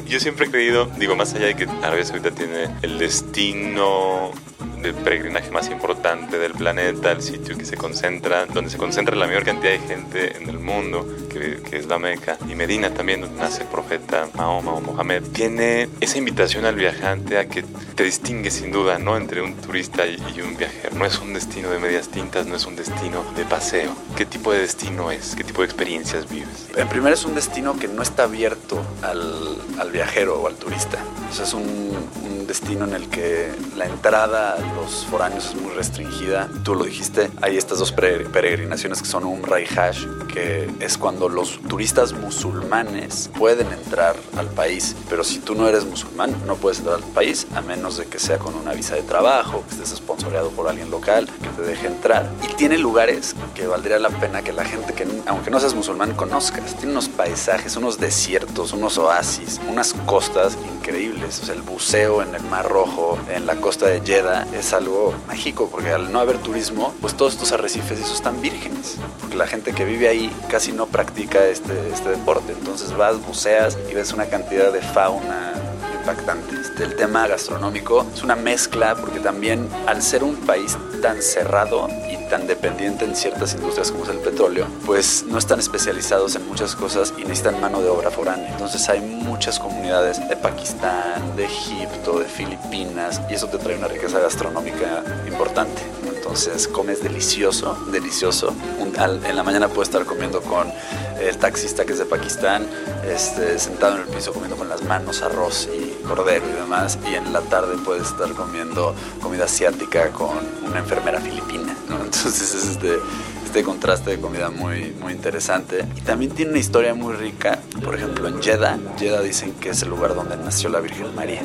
Yo 0.08 0.20
siempre 0.20 0.46
he 0.46 0.50
creído, 0.50 0.86
digo, 0.98 1.16
más 1.16 1.34
allá 1.34 1.48
de 1.48 1.56
que 1.56 1.64
Arabia 1.66 2.06
Saudita 2.06 2.32
tiene 2.32 2.70
el 2.82 3.00
destino 3.00 4.32
de 4.82 4.94
peregrinaje 4.94 5.50
más 5.52 5.70
importante 5.70 6.38
del 6.38 6.54
planeta, 6.54 7.12
el 7.12 7.22
sitio 7.22 7.58
que 7.58 7.66
se 7.66 7.78
concentra, 7.78 8.46
donde 8.46 8.70
se 8.70 8.78
concentra 8.78 9.16
la 9.16 9.28
mayor 9.28 9.44
cantidad 9.44 9.72
de 9.72 9.80
gente 9.80 10.38
en 10.38 10.50
el 10.50 10.60
mundo, 10.60 11.08
que, 11.30 11.78
es 11.78 11.88
la 11.88 11.98
Meca, 11.98 12.38
y 12.50 12.56
Medina 12.56 12.94
también, 12.94 13.22
donde 13.22 13.40
nace 13.40 13.64
el 13.64 13.70
profeta 13.70 14.28
Mahoma 14.36 14.74
o 14.74 14.82
Mohamed, 14.82 15.24
tiene 15.34 15.90
esa 16.00 16.18
invitación 16.18 16.66
al 16.66 16.76
viajante 16.76 17.38
a 17.38 17.48
que 17.48 17.64
te 17.96 18.04
distingue 18.04 18.52
sin 18.52 18.72
duda, 18.72 19.00
¿no? 19.00 19.18
Entre 19.18 19.42
un 19.42 19.56
turista 19.56 20.06
y, 20.06 20.18
un 20.42 20.58
viajero. 20.58 20.96
No 20.96 21.06
es 21.06 21.20
un 21.20 21.34
destino 21.34 21.70
de 21.70 21.80
medias 21.80 22.10
tintas, 22.10 22.46
no 22.46 22.56
es 22.56 22.66
un 22.66 22.76
destino 22.76 23.24
de 23.36 23.46
paseo. 23.46 23.96
¿Qué 24.16 24.26
tipo 24.26 24.52
de 24.52 24.60
destino 24.60 25.12
es? 25.12 25.36
¿Qué 25.36 25.44
tipo 25.44 25.62
de 25.62 25.66
experiencias 25.66 26.30
vives? 26.30 26.70
En 26.76 26.88
primer 26.90 27.14
es 27.14 27.26
un 27.26 27.36
destino 27.36 27.78
que 27.78 27.88
no 27.88 28.02
está 28.02 28.24
abierto 28.24 28.84
al, 29.02 29.58
al 29.80 29.92
viajero 29.92 30.42
o 30.42 30.48
al 30.48 30.56
turista. 30.56 30.98
O 31.30 31.34
sea, 31.34 31.46
es 31.46 31.54
un, 31.54 31.64
un 31.64 32.48
destino 32.48 32.86
en 32.86 32.94
el 32.94 33.10
que 33.10 33.50
la 33.78 33.86
entrada 33.86 34.53
los 34.76 35.06
foráneos 35.06 35.48
es 35.48 35.62
muy 35.62 35.74
restringida. 35.74 36.50
Tú 36.64 36.76
lo 36.76 36.86
dijiste, 36.86 37.30
hay 37.42 37.58
estas 37.58 37.80
dos 37.80 37.92
peregrinaciones 37.92 39.02
que 39.02 39.08
son 39.08 39.24
Umrah 39.24 39.62
y 39.62 39.66
Hajj, 39.66 40.28
que 40.28 40.70
es 40.80 40.98
cuando 40.98 41.30
los 41.30 41.60
turistas 41.62 42.14
musulmanes 42.14 43.30
pueden 43.38 43.72
entrar 43.72 44.16
al 44.38 44.48
país, 44.48 44.96
pero 45.10 45.24
si 45.24 45.40
tú 45.40 45.56
no 45.56 45.68
eres 45.68 45.86
musulmán 45.86 46.36
no 46.46 46.56
puedes 46.56 46.80
entrar 46.80 46.98
al 46.98 47.04
país 47.04 47.48
a 47.56 47.62
menos 47.62 47.98
de 47.98 48.06
que 48.06 48.20
sea 48.20 48.38
con 48.38 48.56
una 48.56 48.74
visa 48.74 48.96
de 48.96 49.04
trabajo, 49.04 49.64
que 49.68 49.76
estés 49.76 49.98
sponsoreado 49.98 50.50
por 50.52 50.68
alguien 50.68 50.90
local, 50.92 51.28
que 51.42 51.50
te 51.50 51.62
deje 51.62 51.88
entrar. 51.88 52.30
Y 52.44 52.54
tiene 52.54 52.78
lugares 52.78 53.36
que 53.56 53.68
valdría 53.68 54.00
la 54.00 54.10
pena 54.10 54.42
que 54.42 54.54
la 54.54 54.66
gente 54.66 54.94
que, 54.94 55.08
aunque 55.26 55.52
no 55.52 55.60
seas 55.60 55.74
musulmán, 55.74 56.14
conozcas. 56.14 56.76
Tiene 56.76 56.92
unos 56.92 57.10
paisajes, 57.10 57.76
unos 57.76 58.00
desiertos, 58.00 58.74
unos 58.74 58.98
oasis, 58.98 59.60
unas 59.70 59.94
costas 60.06 60.58
increíbles. 60.76 61.40
O 61.42 61.46
sea, 61.46 61.56
el 61.56 61.62
buceo 61.62 62.22
en 62.22 62.36
el 62.36 62.44
Mar 62.44 62.68
Rojo, 62.68 63.18
en 63.34 63.46
la 63.46 63.56
costa 63.56 63.88
de 63.88 64.02
Jeddah, 64.02 64.43
es 64.54 64.74
algo 64.74 65.14
mágico, 65.28 65.70
porque 65.70 65.92
al 65.92 66.12
no 66.12 66.20
haber 66.20 66.38
turismo, 66.38 66.94
pues 67.02 67.16
todos 67.16 67.34
estos 67.34 67.52
arrecifes 67.52 68.00
esos 68.00 68.16
están 68.16 68.42
vírgenes, 68.42 68.98
porque 69.20 69.36
la 69.36 69.48
gente 69.48 69.74
que 69.74 69.86
vive 69.86 70.08
ahí 70.08 70.32
casi 70.50 70.72
no 70.72 70.88
practica 70.88 71.46
este, 71.46 71.74
este 71.92 72.10
deporte, 72.10 72.54
entonces 72.54 72.96
vas, 72.96 73.24
buceas 73.26 73.78
y 73.90 73.94
ves 73.94 74.14
una 74.14 74.26
cantidad 74.26 74.72
de 74.72 74.82
fauna 74.82 75.54
impactante. 76.00 76.56
Este, 76.60 76.84
el 76.84 76.96
tema 76.96 77.28
gastronómico 77.28 78.06
es 78.14 78.24
una 78.24 78.36
mezcla 78.36 78.96
porque 78.96 79.20
también 79.20 79.68
al 79.88 80.02
ser 80.02 80.24
un 80.24 80.36
país 80.36 80.78
tan 81.02 81.22
cerrado 81.22 81.88
tan 82.34 82.48
dependiente 82.48 83.06
en 83.06 83.16
ciertas 83.16 83.54
industrias 83.54 83.92
como 83.92 84.06
es 84.06 84.10
el 84.10 84.18
petróleo, 84.18 84.66
pues 84.88 85.24
no 85.28 85.38
están 85.38 85.60
especializados 85.60 86.36
en 86.36 86.48
muchas 86.48 86.76
cosas 86.76 87.14
y 87.16 87.22
necesitan 87.22 87.62
mano 87.62 87.80
de 87.80 87.90
obra 87.90 88.10
foránea. 88.10 88.50
Entonces 88.50 88.90
hay 88.90 89.02
muchas 89.02 89.60
comunidades 89.60 90.18
de 90.28 90.36
Pakistán, 90.36 91.36
de 91.36 91.46
Egipto, 91.46 92.18
de 92.18 92.26
Filipinas 92.26 93.22
y 93.30 93.36
eso 93.36 93.46
te 93.50 93.60
trae 93.60 93.78
una 93.78 93.88
riqueza 93.88 94.18
gastronómica 94.20 95.04
importante. 95.28 95.84
Entonces 96.08 96.68
comes 96.68 97.04
delicioso, 97.04 97.78
delicioso. 97.92 98.52
en 98.80 99.36
la 99.36 99.44
mañana 99.44 99.68
puedes 99.68 99.90
estar 99.90 100.04
comiendo 100.04 100.42
con 100.42 100.74
el 101.22 101.38
taxista 101.38 101.86
que 101.86 101.94
es 101.94 102.00
de 102.00 102.06
Pakistán, 102.06 102.66
este, 103.08 103.60
sentado 103.60 103.98
en 103.98 104.02
el 104.02 104.08
piso 104.08 104.34
comiendo 104.34 104.56
con 104.58 104.70
las 104.70 104.82
manos 104.82 105.22
arroz 105.22 105.70
y 105.72 105.93
cordero 106.04 106.46
y 106.48 106.54
demás. 106.54 106.98
Y 107.10 107.16
en 107.16 107.34
la 107.34 107.42
tarde 107.42 107.76
puedes 107.84 108.08
estar 108.08 108.32
comiendo 108.34 108.96
comida 109.22 109.46
asiática 109.46 110.10
con 110.12 110.38
una 110.66 110.80
enfermera 110.80 111.20
filipina. 111.20 111.76
Entonces 111.90 112.56
es 112.56 112.68
este, 112.68 113.00
este 113.46 113.64
contraste 113.64 114.12
de 114.12 114.20
comida 114.20 114.50
muy, 114.50 114.96
muy 115.00 115.14
interesante. 115.14 115.86
Y 115.96 116.02
también 116.02 116.32
tiene 116.32 116.52
una 116.52 116.60
historia 116.60 116.94
muy 116.94 117.14
rica. 117.14 117.60
Por 117.84 117.96
ejemplo, 117.96 118.28
en 118.28 118.42
Jeddah, 118.42 118.78
Jeddah 118.98 119.22
dicen 119.22 119.54
que 119.54 119.70
es 119.70 119.82
el 119.82 119.90
lugar 119.90 120.16
donde 120.16 120.38
nació 120.38 120.70
la 120.70 120.80
Virgen 120.80 121.14
María. 121.16 121.44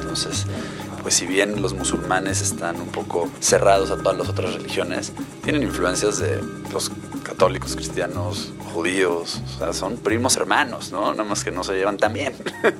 Entonces, 0.00 0.46
pues 1.02 1.14
si 1.14 1.26
bien 1.26 1.62
los 1.62 1.74
musulmanes 1.74 2.40
están 2.40 2.80
un 2.80 2.88
poco 2.88 3.28
cerrados 3.38 3.90
a 3.90 3.96
todas 3.96 4.18
las 4.18 4.28
otras 4.28 4.54
religiones, 4.54 5.12
tienen 5.44 5.62
influencias 5.62 6.18
de 6.18 6.42
los 6.72 6.90
católicos, 7.22 7.76
cristianos, 7.76 8.52
judíos, 8.72 9.40
son 9.72 9.98
primos 9.98 10.36
hermanos, 10.36 10.90
¿no? 10.90 11.12
Nada 11.12 11.22
más 11.22 11.44
que 11.44 11.50
no 11.50 11.62
se 11.62 11.74
llevan 11.74 11.96
tan 11.96 12.12
bien. 12.12 12.34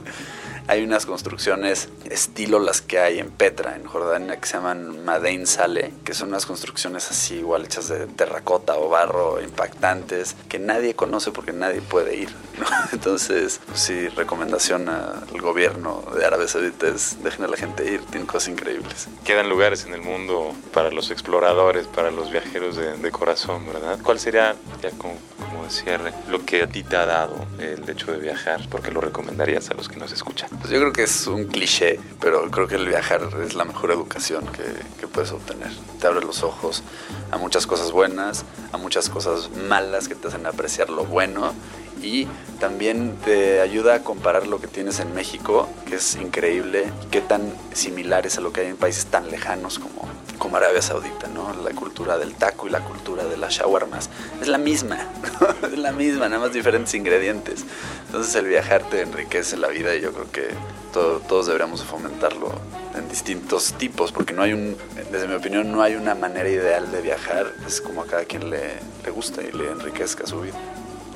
hay 0.69 0.83
unas 0.83 1.07
construcciones 1.07 1.89
estilo 2.11 2.59
las 2.59 2.81
que 2.81 2.99
hay 2.99 3.19
en 3.19 3.31
Petra, 3.31 3.77
en 3.77 3.85
Jordania, 3.85 4.39
que 4.41 4.47
se 4.47 4.55
llaman 4.55 5.05
Madein 5.05 5.47
Sale, 5.47 5.93
que 6.05 6.15
son 6.15 6.29
unas 6.29 6.47
construcciones 6.47 7.11
así 7.11 7.37
igual 7.37 7.65
hechas 7.65 7.89
de 7.89 8.07
terracota 8.07 8.77
o 8.77 8.89
barro, 8.89 9.41
impactantes, 9.43 10.37
que 10.49 10.59
nadie 10.59 10.95
conoce 10.95 11.31
porque 11.31 11.53
nadie 11.53 11.81
puede 11.81 12.17
ir. 12.17 12.29
Entonces, 12.93 13.61
pues 13.67 13.81
sí, 13.81 14.09
recomendación 14.09 14.89
al 14.89 15.41
gobierno 15.41 16.03
de 16.17 16.25
Arabia 16.25 16.49
Saudita 16.49 16.89
es 16.89 17.23
dejen 17.23 17.45
a 17.45 17.49
la 17.49 17.57
gente 17.57 17.91
ir, 17.91 18.01
tienen 18.03 18.27
cosas 18.27 18.49
increíbles. 18.49 19.09
Quedan 19.25 19.49
lugares 19.49 19.85
en 19.85 19.95
el 19.95 20.03
mundo 20.03 20.55
para 20.73 20.91
los 20.91 21.11
exploradores, 21.11 21.87
para 21.87 22.11
los 22.11 22.31
viajeros 22.31 22.77
de, 22.77 23.11
corazón, 23.11 23.67
¿verdad? 23.67 23.99
¿Cuál 24.03 24.19
sería, 24.19 24.57
ya 24.83 24.91
como, 24.91 25.15
como 25.39 25.71
cierre, 25.71 26.13
lo 26.29 26.45
que 26.45 26.63
a 26.63 26.67
ti 26.67 26.83
te 26.83 26.97
ha 26.97 27.07
dado 27.07 27.47
el 27.59 27.89
hecho 27.89 28.13
de 28.13 28.19
viajar? 28.19 28.61
Porque 28.69 28.91
lo 28.91 29.01
recomendarías 29.01 29.71
a 29.71 29.75
los 29.75 29.89
que 29.89 29.97
nos 29.97 30.13
escuchan. 30.13 30.51
Pues 30.61 30.71
yo 30.71 30.81
creo 30.81 30.93
que 30.93 31.05
es 31.05 31.27
un 31.27 31.45
cliché, 31.45 32.01
pero 32.21 32.51
creo 32.51 32.67
que 32.67 32.77
el 32.77 32.89
viajar 32.89 33.29
es 33.45 33.55
la 33.55 33.65
mejor 33.65 33.91
educación 33.91 34.45
que, 34.47 35.07
puedes 35.07 35.33
obtener. 35.33 35.71
Te 35.99 36.09
abre 36.09 36.21
los 36.21 36.43
ojos 36.43 36.83
a 37.31 37.39
muchas 37.39 37.67
cosas 37.67 37.91
buenas, 37.91 38.45
a 38.73 38.77
muchas 38.77 39.09
cosas 39.09 39.51
malas 39.51 40.09
que 40.09 40.15
te 40.15 40.29
hacen 40.29 40.45
apreciar 40.45 40.91
lo 40.91 41.07
bueno 41.07 41.55
y 42.03 42.27
también 42.61 43.17
te 43.25 43.61
ayuda 43.61 43.95
a 43.95 44.03
comparar 44.03 44.47
lo 44.47 44.61
que 44.61 44.67
tienes 44.67 45.01
en 45.01 45.15
México, 45.15 45.71
que 45.87 45.97
es 45.97 46.17
increíble, 46.17 46.93
qué 47.11 47.23
tan 47.23 47.51
similar 47.73 48.27
es 48.27 48.37
a 48.37 48.43
lo 48.43 48.53
que 48.53 48.61
hay 48.61 48.67
en 48.67 48.77
países 48.77 49.07
tan 49.07 49.31
lejanos 49.31 49.79
como, 49.79 50.07
como 50.39 50.57
Arabia 50.57 50.83
Saudita, 50.83 51.29
¿no? 51.29 51.55
La 51.63 51.71
cultura 51.71 52.19
del 52.19 52.35
taco 52.35 52.67
y 52.67 52.71
la 52.71 52.81
cultura 52.81 53.25
de 53.25 53.37
las 53.37 53.55
shawarmas. 53.55 54.11
Es 54.41 54.49
la 54.49 54.59
misma, 54.59 54.99
es 55.73 55.79
la 55.79 55.93
misma, 55.93 56.29
nada 56.29 56.43
más 56.43 56.53
diferentes 56.53 56.95
ingredientes. 56.95 57.65
Entonces 58.07 58.35
el 58.35 58.47
viajar 58.47 58.83
te 58.89 59.03
enriquece 59.03 59.57
la 59.57 59.69
vida 59.69 59.95
y 59.95 60.01
yo 60.01 60.13
creo 60.13 60.31
que 60.31 60.49
todos 60.93 61.47
deberíamos 61.47 61.85
fomentarlo 61.85 62.53
en 62.95 63.09
distintos 63.09 63.75
tipos, 63.75 64.13
porque 64.13 64.33
no 64.33 64.43
hay 64.43 64.55
un, 64.55 64.77
desde 65.13 65.29
mi 65.29 65.35
opinión, 65.35 65.71
no 65.71 65.83
hay 65.83 65.95
una 65.95 66.15
manera 66.15 66.49
ideal 66.49 66.91
de 66.91 67.03
viajar, 67.03 67.53
es 67.67 67.83
como 67.83 68.03
a 68.03 68.07
cada 68.07 68.25
quien 68.25 68.49
le, 68.49 68.79
le 69.05 69.11
gusta 69.11 69.43
y 69.43 69.53
le 69.53 69.71
enriquezca 69.71 70.27
su 70.27 70.41
vida. 70.41 70.57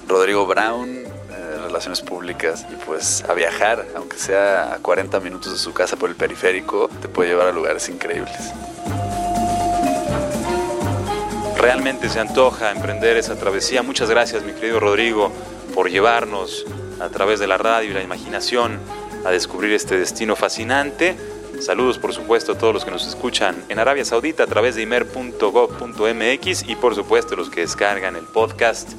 Rodrigo 0.06 0.44
Brown, 0.46 1.04
eh, 1.30 1.58
Relaciones 1.62 2.00
Públicas, 2.00 2.66
y 2.70 2.76
pues 2.84 3.24
a 3.28 3.34
viajar, 3.34 3.86
aunque 3.96 4.18
sea 4.18 4.74
a 4.74 4.78
40 4.78 5.20
minutos 5.20 5.52
de 5.52 5.58
su 5.58 5.72
casa 5.72 5.96
por 5.96 6.10
el 6.10 6.16
periférico, 6.16 6.88
te 7.00 7.08
puede 7.08 7.30
llevar 7.30 7.48
a 7.48 7.52
lugares 7.52 7.88
increíbles. 7.88 8.52
Realmente 11.56 12.08
se 12.08 12.18
antoja 12.18 12.70
emprender 12.70 13.16
esa 13.18 13.36
travesía. 13.36 13.82
Muchas 13.82 14.08
gracias, 14.08 14.42
mi 14.44 14.52
querido 14.52 14.80
Rodrigo, 14.80 15.30
por 15.74 15.90
llevarnos 15.90 16.64
a 17.00 17.08
través 17.10 17.38
de 17.38 17.46
la 17.46 17.58
radio 17.58 17.90
y 17.90 17.94
la 17.94 18.02
imaginación 18.02 18.78
a 19.24 19.30
descubrir 19.30 19.72
este 19.72 19.98
destino 19.98 20.36
fascinante. 20.36 21.16
Saludos, 21.60 21.98
por 21.98 22.14
supuesto, 22.14 22.52
a 22.52 22.58
todos 22.58 22.72
los 22.72 22.84
que 22.86 22.90
nos 22.90 23.06
escuchan 23.06 23.54
en 23.68 23.78
Arabia 23.78 24.04
Saudita 24.06 24.44
a 24.44 24.46
través 24.46 24.74
de 24.74 24.82
imer.gov.mx 24.82 26.62
y, 26.68 26.76
por 26.76 26.94
supuesto, 26.94 27.36
los 27.36 27.50
que 27.50 27.60
descargan 27.60 28.16
el 28.16 28.24
podcast 28.24 28.92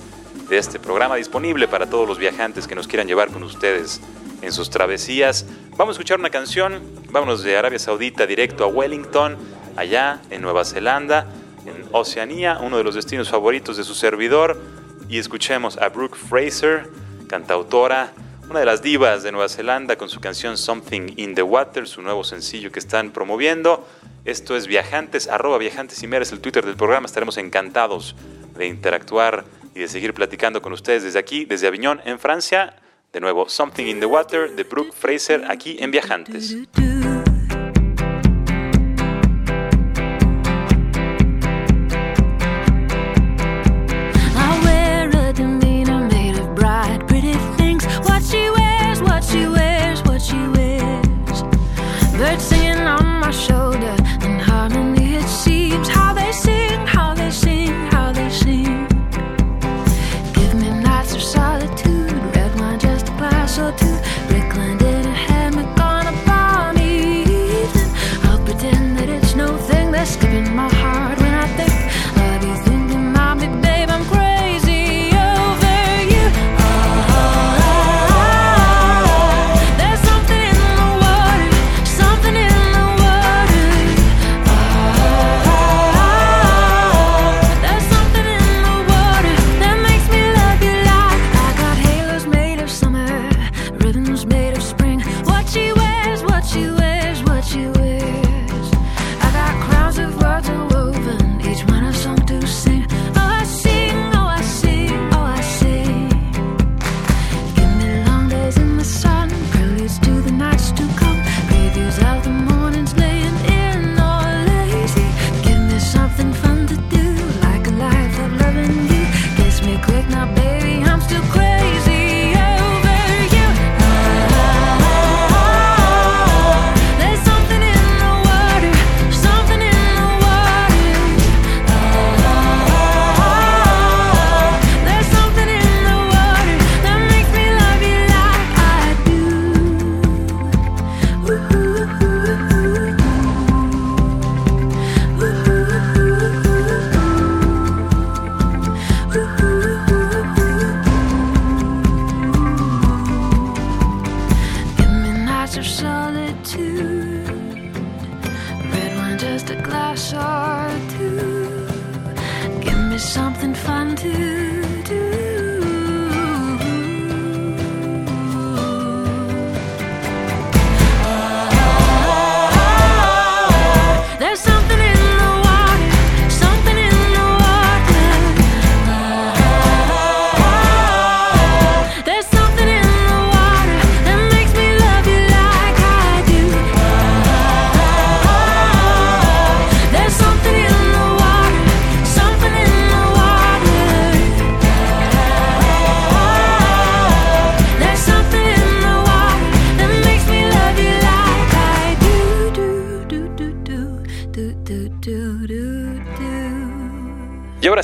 de 0.52 0.58
este 0.58 0.80
programa 0.80 1.16
disponible 1.16 1.70
para 1.70 1.86
todos 1.90 2.06
los 2.06 2.18
viajantes 2.18 2.68
que 2.68 2.76
nos 2.76 2.86
quieran 2.86 3.08
llevar 3.08 3.30
con 3.30 3.42
ustedes 3.42 4.02
en 4.42 4.52
sus 4.52 4.70
travesías. 4.70 5.46
Vamos 5.78 5.94
a 5.94 5.96
escuchar 5.96 6.20
una 6.20 6.30
canción, 6.30 6.82
vámonos 7.10 7.42
de 7.42 7.56
Arabia 7.56 7.80
Saudita 7.80 8.28
directo 8.28 8.66
a 8.66 8.68
Wellington, 8.68 9.38
allá 9.78 10.22
en 10.30 10.42
Nueva 10.42 10.66
Zelanda, 10.66 11.26
en 11.66 11.86
Oceanía, 11.94 12.60
uno 12.62 12.78
de 12.78 12.84
los 12.84 12.96
destinos 12.96 13.30
favoritos 13.30 13.78
de 13.78 13.86
su 13.86 13.96
servidor. 13.96 14.62
Y 15.08 15.20
escuchemos 15.20 15.78
a 15.78 15.88
Brooke 15.88 16.18
Fraser, 16.18 16.90
cantautora, 17.30 18.12
una 18.50 18.60
de 18.60 18.66
las 18.66 18.82
divas 18.82 19.24
de 19.24 19.32
Nueva 19.32 19.48
Zelanda 19.48 19.96
con 19.96 20.10
su 20.10 20.20
canción 20.20 20.58
Something 20.58 21.14
in 21.16 21.34
the 21.34 21.44
Water, 21.44 21.88
su 21.88 22.02
nuevo 22.02 22.26
sencillo 22.26 22.74
que 22.74 22.80
están 22.80 23.12
promoviendo. 23.12 23.88
Esto 24.26 24.58
es 24.58 24.68
Viajantes, 24.68 25.30
arroba 25.30 25.58
Viajantes 25.60 26.04
y 26.04 26.08
Meres, 26.08 26.34
el 26.34 26.42
Twitter 26.42 26.66
del 26.66 26.76
programa. 26.76 27.06
Estaremos 27.06 27.38
encantados 27.38 28.18
de 28.58 28.68
interactuar 28.68 29.46
y 29.74 29.80
de 29.80 29.88
seguir 29.88 30.14
platicando 30.14 30.62
con 30.62 30.74
ustedes 30.74 31.04
desde 31.04 31.20
aquí, 31.20 31.46
desde 31.46 31.68
Aviñón, 31.68 32.02
en 32.06 32.20
Francia. 32.20 32.76
De 33.14 33.20
nuevo, 33.20 33.50
Something 33.50 33.86
in 33.86 34.00
the 34.00 34.06
Water 34.06 34.56
de 34.56 34.64
Brooke 34.64 34.94
Fraser 34.94 35.44
aquí 35.50 35.78
en 35.80 35.92
Viajantes. 35.92 36.56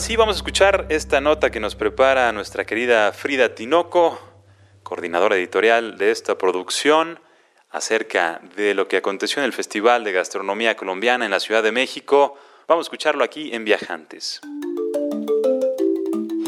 Sí, 0.07 0.15
vamos 0.15 0.37
a 0.37 0.39
escuchar 0.39 0.85
esta 0.87 1.19
nota 1.19 1.49
que 1.49 1.59
nos 1.59 1.75
prepara 1.75 2.31
nuestra 2.31 2.63
querida 2.63 3.11
Frida 3.11 3.55
Tinoco, 3.55 4.17
coordinadora 4.81 5.35
editorial 5.35 5.97
de 5.97 6.11
esta 6.11 6.37
producción, 6.37 7.19
acerca 7.71 8.39
de 8.55 8.73
lo 8.73 8.87
que 8.87 8.95
aconteció 8.95 9.41
en 9.41 9.45
el 9.47 9.51
Festival 9.51 10.05
de 10.05 10.13
Gastronomía 10.13 10.77
Colombiana 10.77 11.25
en 11.25 11.31
la 11.31 11.41
Ciudad 11.41 11.61
de 11.61 11.73
México. 11.73 12.37
Vamos 12.69 12.85
a 12.85 12.87
escucharlo 12.87 13.21
aquí 13.21 13.53
en 13.53 13.65
Viajantes. 13.65 14.39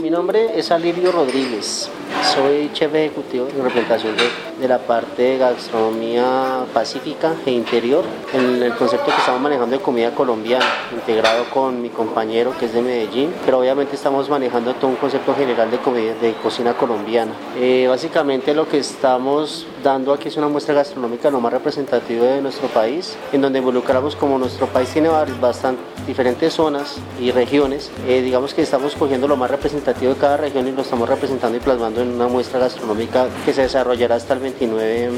Mi 0.01 0.09
nombre 0.09 0.57
es 0.57 0.71
Alirio 0.71 1.11
Rodríguez. 1.11 1.91
Soy 2.35 2.69
chef 2.73 2.93
ejecutivo 2.93 3.47
en 3.47 3.63
representación 3.63 4.15
de, 4.15 4.67
la 4.67 4.77
parte 4.77 5.23
de 5.23 5.37
gastronomía 5.37 6.65
pacífica 6.73 7.33
e 7.45 7.51
interior 7.51 8.03
en 8.33 8.61
el 8.61 8.75
concepto 8.75 9.05
que 9.05 9.17
estamos 9.17 9.41
manejando 9.41 9.77
de 9.77 9.81
comida 9.81 10.13
colombiana, 10.13 10.65
integrado 10.91 11.49
con 11.49 11.81
mi 11.81 11.89
compañero 11.89 12.53
que 12.59 12.65
es 12.65 12.73
de 12.73 12.81
Medellín, 12.81 13.33
pero 13.45 13.59
obviamente 13.59 13.95
estamos 13.95 14.29
manejando 14.29 14.73
todo 14.75 14.91
un 14.91 14.97
concepto 14.97 15.33
general 15.33 15.71
de, 15.71 15.77
comida, 15.77 16.13
de 16.15 16.33
cocina 16.33 16.73
colombiana. 16.73 17.31
Eh, 17.57 17.87
básicamente 17.89 18.53
lo 18.53 18.67
que 18.67 18.79
estamos 18.79 19.65
dando 19.83 20.13
aquí 20.13 20.27
es 20.27 20.37
una 20.37 20.49
muestra 20.49 20.75
gastronómica 20.75 21.29
lo 21.31 21.39
más 21.39 21.53
representativa 21.53 22.25
de 22.25 22.41
nuestro 22.41 22.67
país, 22.67 23.17
en 23.31 23.41
donde 23.41 23.59
involucramos 23.59 24.15
como 24.15 24.37
nuestro 24.37 24.67
país 24.67 24.89
tiene 24.89 25.09
bastante 25.39 25.81
diferentes 26.05 26.53
zonas 26.53 26.97
y 27.19 27.31
regiones, 27.31 27.91
eh, 28.07 28.21
digamos 28.21 28.53
que 28.53 28.61
estamos 28.61 28.95
cogiendo 28.95 29.27
lo 29.27 29.37
más 29.37 29.51
representativo 29.51 30.13
de 30.13 30.19
cada 30.19 30.37
región 30.37 30.67
y 30.67 30.71
lo 30.71 30.81
estamos 30.81 31.07
representando 31.07 31.57
y 31.57 31.61
plasmando 31.61 31.98
en 32.01 32.09
una 32.09 32.27
muestra 32.27 32.59
gastronómica 32.59 33.27
que 33.45 33.53
se 33.53 33.63
desarrollará 33.63 34.15
hasta 34.15 34.33
el 34.33 34.39
29 34.39 35.09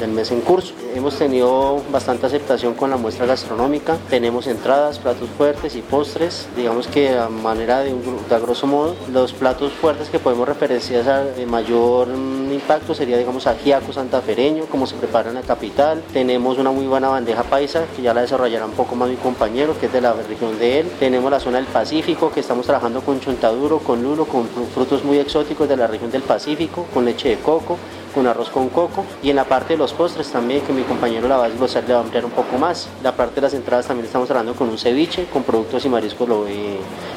del 0.00 0.10
mes 0.10 0.30
en 0.30 0.40
curso. 0.40 0.74
Hemos 0.94 1.16
tenido 1.16 1.82
bastante 1.90 2.26
aceptación 2.26 2.74
con 2.74 2.90
la 2.90 2.96
muestra 2.96 3.26
gastronómica, 3.26 3.96
tenemos 4.08 4.46
entradas, 4.46 4.98
platos 4.98 5.28
fuertes 5.36 5.76
y 5.76 5.82
postres, 5.82 6.48
digamos 6.56 6.86
que 6.88 7.16
a 7.16 7.28
manera 7.28 7.80
de, 7.80 7.92
un, 7.94 8.28
de 8.28 8.34
a 8.34 8.38
grosso 8.38 8.66
modo, 8.66 8.96
los 9.12 9.32
platos 9.32 9.72
fuertes 9.72 10.08
que 10.08 10.18
podemos 10.18 10.48
referenciar 10.48 11.34
de 11.34 11.46
mayor 11.46 12.08
mm, 12.08 12.52
impacto 12.52 12.94
sería 12.94 13.16
digamos 13.16 13.46
ajiaco 13.46 13.92
santafereño, 13.92 14.64
como 14.66 14.86
se 14.86 14.96
prepara 14.96 15.28
en 15.28 15.36
la 15.36 15.42
capital, 15.42 16.02
tenemos 16.12 16.58
una 16.58 16.70
muy 16.70 16.86
buena 16.86 17.08
bandeja 17.08 17.42
paisa 17.44 17.84
que 17.94 18.02
ya 18.02 18.12
la 18.12 18.22
desarrollará 18.22 18.66
un 18.66 18.72
poco 18.72 18.94
más 18.94 19.08
mi 19.08 19.16
compañero 19.16 19.78
que 19.78 19.86
es 19.86 19.92
de 19.92 20.00
la 20.00 20.12
región 20.12 20.58
de 20.58 20.80
él, 20.80 20.90
tenemos 20.98 21.30
la 21.30 21.40
zona 21.40 21.58
del 21.58 21.66
Pacífico 21.66 22.30
que 22.30 22.40
estamos 22.40 22.66
trabajando 22.66 23.00
con 23.02 23.20
chontaduro, 23.20 23.78
con 23.78 24.02
lulo, 24.02 24.24
con 24.24 24.46
frutos 24.74 25.04
muy 25.04 25.18
exóticos 25.18 25.68
de 25.68 25.76
la 25.76 25.86
región 25.90 26.10
del 26.10 26.22
Pacífico, 26.22 26.86
con 26.94 27.04
leche 27.04 27.28
de 27.28 27.38
coco, 27.38 27.78
con 28.14 28.26
arroz 28.26 28.50
con 28.50 28.68
coco 28.68 29.04
y 29.22 29.30
en 29.30 29.36
la 29.36 29.44
parte 29.44 29.74
de 29.74 29.78
los 29.78 29.92
postres 29.92 30.30
también 30.30 30.62
que 30.62 30.72
mi 30.72 30.82
compañero 30.82 31.28
la 31.28 31.36
va 31.36 31.44
a 31.44 31.48
desglosar 31.48 31.84
le 31.86 31.94
va 31.94 32.00
a 32.00 32.02
ampliar 32.02 32.24
un 32.24 32.30
poco 32.30 32.58
más. 32.58 32.88
La 33.02 33.14
parte 33.16 33.36
de 33.36 33.42
las 33.42 33.54
entradas 33.54 33.86
también 33.86 34.06
estamos 34.06 34.30
hablando 34.30 34.54
con 34.54 34.68
un 34.68 34.78
ceviche 34.78 35.26
con 35.32 35.42
productos 35.42 35.84
y 35.84 35.88
mariscos 35.88 36.28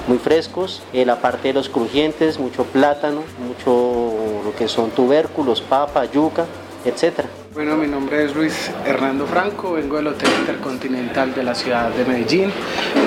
muy 0.07 0.17
frescos. 0.17 0.81
En 0.93 1.07
la 1.07 1.19
parte 1.19 1.49
de 1.49 1.53
los 1.53 1.69
crujientes 1.69 2.39
mucho 2.39 2.63
plátano 2.65 3.23
mucho 3.39 4.13
lo 4.43 4.55
que 4.55 4.67
son 4.67 4.91
tubérculos 4.91 5.61
papa 5.61 6.05
yuca 6.05 6.45
etcétera 6.85 7.42
Bueno, 7.53 7.77
mi 7.77 7.85
nombre 7.85 8.25
es 8.25 8.35
Luis 8.35 8.71
Hernando 8.83 9.27
Franco, 9.27 9.73
vengo 9.73 9.97
del 9.97 10.07
Hotel 10.07 10.27
Intercontinental 10.39 11.35
de 11.35 11.43
la 11.43 11.53
ciudad 11.53 11.91
de 11.91 12.03
Medellín. 12.03 12.51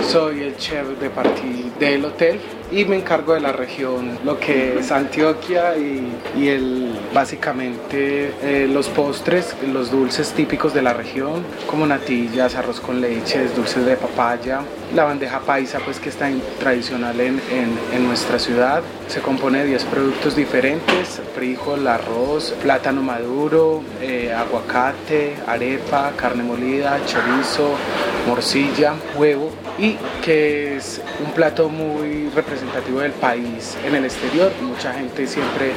Soy 0.09 0.40
el 0.42 0.57
chef 0.57 0.86
de 1.01 1.11
party 1.11 1.72
del 1.80 2.05
hotel 2.05 2.38
y 2.70 2.84
me 2.84 2.97
encargo 2.97 3.34
de 3.34 3.40
la 3.40 3.53
región, 3.53 4.18
lo 4.24 4.38
que 4.38 4.78
es 4.78 4.92
Antioquia 4.92 5.76
y, 5.76 6.12
y 6.36 6.49
el, 6.49 6.99
básicamente 7.12 8.32
eh, 8.42 8.68
los 8.70 8.88
postres, 8.88 9.55
los 9.72 9.90
dulces 9.90 10.32
típicos 10.32 10.74
de 10.74 10.82
la 10.82 10.92
región, 10.92 11.44
como 11.68 11.86
natillas, 11.86 12.55
arroz 12.55 12.80
con 12.80 13.01
leches, 13.01 13.55
dulces 13.55 13.84
de 13.84 13.97
papaya, 13.97 14.61
la 14.94 15.05
bandeja 15.05 15.40
paisa 15.40 15.78
pues 15.84 15.99
que 15.99 16.09
está 16.09 16.28
tradicional 16.59 17.20
en, 17.20 17.40
en, 17.51 17.78
en, 17.92 18.07
nuestra 18.07 18.38
ciudad. 18.38 18.82
Se 19.09 19.20
compone 19.20 19.59
de 19.59 19.66
10 19.66 19.84
productos 19.84 20.36
diferentes, 20.36 21.20
frijol, 21.34 21.86
arroz, 21.86 22.55
plátano 22.62 23.03
maduro, 23.03 23.82
eh, 24.01 24.32
aguacate, 24.37 25.37
arepa, 25.47 26.12
carne 26.16 26.43
molida, 26.43 26.99
chorizo, 27.07 27.74
morcilla, 28.26 28.95
huevo 29.16 29.51
y 29.78 29.97
que 30.24 30.76
es 30.76 31.01
un 31.24 31.32
plato 31.32 31.68
muy 31.68 32.28
representativo 32.34 33.01
del 33.01 33.12
país 33.12 33.76
en 33.84 33.95
el 33.95 34.05
exterior. 34.05 34.53
Mucha 34.62 34.93
gente 34.93 35.26
siempre 35.26 35.72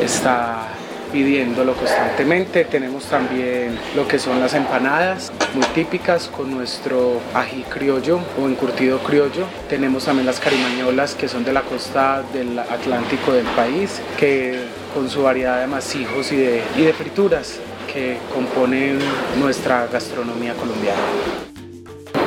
está 0.00 0.68
pidiéndolo 1.12 1.74
constantemente. 1.74 2.64
Tenemos 2.64 3.04
también 3.04 3.78
lo 3.94 4.06
que 4.06 4.18
son 4.18 4.40
las 4.40 4.54
empanadas, 4.54 5.32
muy 5.54 5.64
típicas 5.66 6.28
con 6.28 6.50
nuestro 6.50 7.20
ají 7.34 7.62
criollo 7.62 8.20
o 8.40 8.46
encurtido 8.48 8.98
criollo. 8.98 9.46
Tenemos 9.68 10.04
también 10.04 10.26
las 10.26 10.40
carimañolas 10.40 11.14
que 11.14 11.28
son 11.28 11.44
de 11.44 11.52
la 11.52 11.62
costa 11.62 12.22
del 12.32 12.58
Atlántico 12.58 13.32
del 13.32 13.46
país, 13.46 14.00
que 14.18 14.64
con 14.94 15.08
su 15.08 15.22
variedad 15.22 15.60
de 15.60 15.66
masijos 15.66 16.32
y 16.32 16.36
de, 16.36 16.62
y 16.76 16.82
de 16.82 16.92
frituras 16.92 17.60
que 17.92 18.18
componen 18.32 18.98
nuestra 19.38 19.86
gastronomía 19.86 20.54
colombiana. 20.54 21.00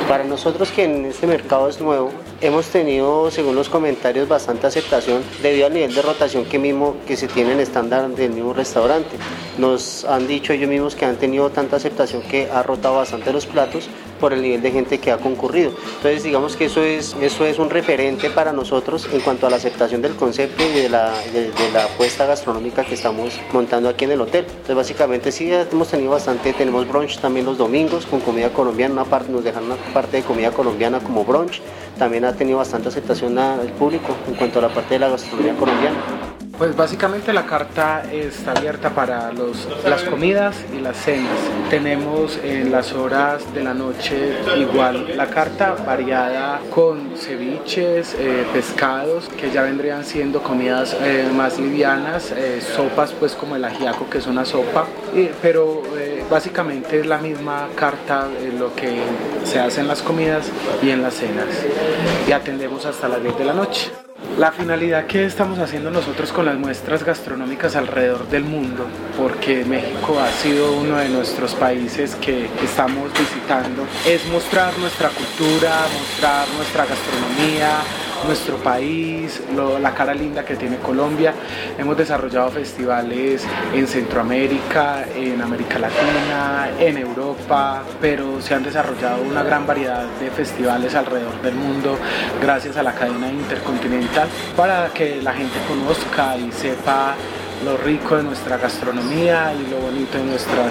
Para 0.08 0.24
nosotros 0.24 0.72
que 0.72 0.84
en 0.84 1.04
este 1.04 1.28
mercado 1.28 1.68
es 1.68 1.80
nuevo, 1.80 2.10
hemos 2.40 2.66
tenido, 2.66 3.30
según 3.30 3.54
los 3.54 3.68
comentarios, 3.68 4.26
bastante 4.26 4.66
aceptación 4.66 5.22
debido 5.40 5.66
al 5.66 5.74
nivel 5.74 5.94
de 5.94 6.02
rotación 6.02 6.44
que 6.46 6.58
mismo 6.58 6.96
que 7.06 7.16
se 7.16 7.28
tiene 7.28 7.52
en 7.52 7.60
estándar 7.60 8.08
del 8.08 8.32
mismo 8.32 8.52
restaurante. 8.52 9.16
Nos 9.56 10.04
han 10.04 10.26
dicho 10.26 10.52
ellos 10.52 10.68
mismos 10.68 10.96
que 10.96 11.04
han 11.04 11.16
tenido 11.16 11.50
tanta 11.50 11.76
aceptación 11.76 12.22
que 12.22 12.50
ha 12.50 12.62
rotado 12.64 12.96
bastante 12.96 13.32
los 13.32 13.46
platos 13.46 13.88
por 14.20 14.32
el 14.32 14.42
nivel 14.42 14.62
de 14.62 14.70
gente 14.70 14.98
que 14.98 15.10
ha 15.10 15.18
concurrido. 15.18 15.72
Entonces 15.96 16.22
digamos 16.22 16.56
que 16.56 16.66
eso 16.66 16.82
es, 16.82 17.16
eso 17.20 17.46
es 17.46 17.58
un 17.58 17.70
referente 17.70 18.30
para 18.30 18.52
nosotros 18.52 19.08
en 19.12 19.20
cuanto 19.20 19.46
a 19.46 19.50
la 19.50 19.56
aceptación 19.56 20.02
del 20.02 20.14
concepto 20.14 20.62
y 20.62 20.80
de 20.80 20.88
la, 20.88 21.12
de, 21.32 21.50
la 21.72 21.84
apuesta 21.84 22.26
gastronómica 22.26 22.84
que 22.84 22.94
estamos 22.94 23.40
montando 23.52 23.88
aquí 23.88 24.04
en 24.04 24.12
el 24.12 24.20
hotel. 24.20 24.44
Entonces 24.48 24.76
básicamente 24.76 25.32
sí 25.32 25.50
hemos 25.52 25.88
tenido 25.88 26.10
bastante, 26.10 26.52
tenemos 26.52 26.86
brunch 26.86 27.18
también 27.18 27.46
los 27.46 27.58
domingos 27.58 28.06
con 28.06 28.20
comida 28.20 28.50
colombiana, 28.50 28.94
una 28.94 29.04
parte, 29.04 29.32
nos 29.32 29.42
dejan 29.42 29.64
una 29.64 29.76
parte 29.92 30.18
de 30.18 30.22
comida 30.22 30.50
colombiana 30.50 31.00
como 31.00 31.24
brunch, 31.24 31.60
también 31.98 32.24
ha 32.24 32.32
tenido 32.34 32.58
bastante 32.58 32.88
aceptación 32.88 33.38
al 33.38 33.72
público 33.72 34.14
en 34.28 34.34
cuanto 34.34 34.58
a 34.58 34.62
la 34.62 34.68
parte 34.68 34.94
de 34.94 35.00
la 35.00 35.08
gastronomía 35.08 35.54
colombiana. 35.54 36.29
Pues 36.60 36.76
básicamente 36.76 37.32
la 37.32 37.46
carta 37.46 38.02
está 38.12 38.52
abierta 38.52 38.90
para 38.90 39.32
los, 39.32 39.66
las 39.82 40.02
comidas 40.02 40.54
y 40.76 40.80
las 40.80 40.94
cenas. 40.98 41.38
Tenemos 41.70 42.38
en 42.44 42.70
las 42.70 42.92
horas 42.92 43.54
de 43.54 43.64
la 43.64 43.72
noche 43.72 44.34
igual 44.58 45.16
la 45.16 45.28
carta 45.28 45.74
variada 45.86 46.60
con 46.68 47.16
ceviches, 47.16 48.14
eh, 48.18 48.44
pescados, 48.52 49.30
que 49.40 49.50
ya 49.50 49.62
vendrían 49.62 50.04
siendo 50.04 50.42
comidas 50.42 50.94
eh, 51.00 51.30
más 51.34 51.58
livianas, 51.58 52.30
eh, 52.32 52.60
sopas 52.60 53.12
pues 53.12 53.34
como 53.34 53.56
el 53.56 53.64
ajiaco 53.64 54.10
que 54.10 54.18
es 54.18 54.26
una 54.26 54.44
sopa, 54.44 54.84
pero 55.40 55.82
básicamente 56.28 57.00
es 57.00 57.06
la 57.06 57.16
misma 57.16 57.68
carta 57.74 58.28
lo 58.58 58.74
que 58.74 59.00
se 59.44 59.60
hace 59.60 59.80
en 59.80 59.88
las 59.88 60.02
comidas 60.02 60.50
y 60.82 60.90
en 60.90 61.00
las 61.00 61.14
cenas. 61.14 61.46
Y 62.28 62.32
atendemos 62.32 62.84
hasta 62.84 63.08
las 63.08 63.22
10 63.22 63.38
de 63.38 63.44
la 63.46 63.54
noche. 63.54 63.90
La 64.38 64.52
finalidad 64.52 65.06
que 65.06 65.24
estamos 65.24 65.58
haciendo 65.58 65.90
nosotros 65.90 66.32
con 66.32 66.46
las 66.46 66.56
muestras 66.56 67.04
gastronómicas 67.04 67.74
alrededor 67.74 68.28
del 68.28 68.44
mundo, 68.44 68.86
porque 69.18 69.64
México 69.64 70.18
ha 70.20 70.30
sido 70.30 70.72
uno 70.72 70.96
de 70.96 71.08
nuestros 71.08 71.54
países 71.54 72.14
que 72.16 72.48
estamos 72.62 73.10
visitando, 73.12 73.86
es 74.06 74.24
mostrar 74.26 74.78
nuestra 74.78 75.08
cultura, 75.08 75.86
mostrar 75.98 76.46
nuestra 76.56 76.86
gastronomía, 76.86 77.80
nuestro 78.24 78.56
país, 78.56 79.42
la 79.80 79.94
cara 79.94 80.14
linda 80.14 80.44
que 80.44 80.56
tiene 80.56 80.76
Colombia. 80.76 81.34
Hemos 81.78 81.96
desarrollado 81.96 82.50
festivales 82.50 83.46
en 83.74 83.86
Centroamérica, 83.86 85.04
en 85.14 85.40
América 85.40 85.78
Latina, 85.78 86.70
en 86.78 86.98
Europa, 86.98 87.82
pero 88.00 88.40
se 88.40 88.54
han 88.54 88.62
desarrollado 88.62 89.22
una 89.22 89.42
gran 89.42 89.66
variedad 89.66 90.06
de 90.20 90.30
festivales 90.30 90.94
alrededor 90.94 91.40
del 91.42 91.54
mundo 91.54 91.98
gracias 92.40 92.76
a 92.76 92.82
la 92.82 92.92
cadena 92.92 93.28
intercontinental 93.28 94.28
para 94.56 94.88
que 94.88 95.22
la 95.22 95.32
gente 95.32 95.58
conozca 95.68 96.36
y 96.36 96.50
sepa 96.52 97.14
lo 97.64 97.76
rico 97.76 98.16
de 98.16 98.22
nuestra 98.22 98.56
gastronomía 98.56 99.52
y 99.54 99.70
lo 99.70 99.78
bonito 99.78 100.18
de 100.18 100.24
nuestra 100.24 100.68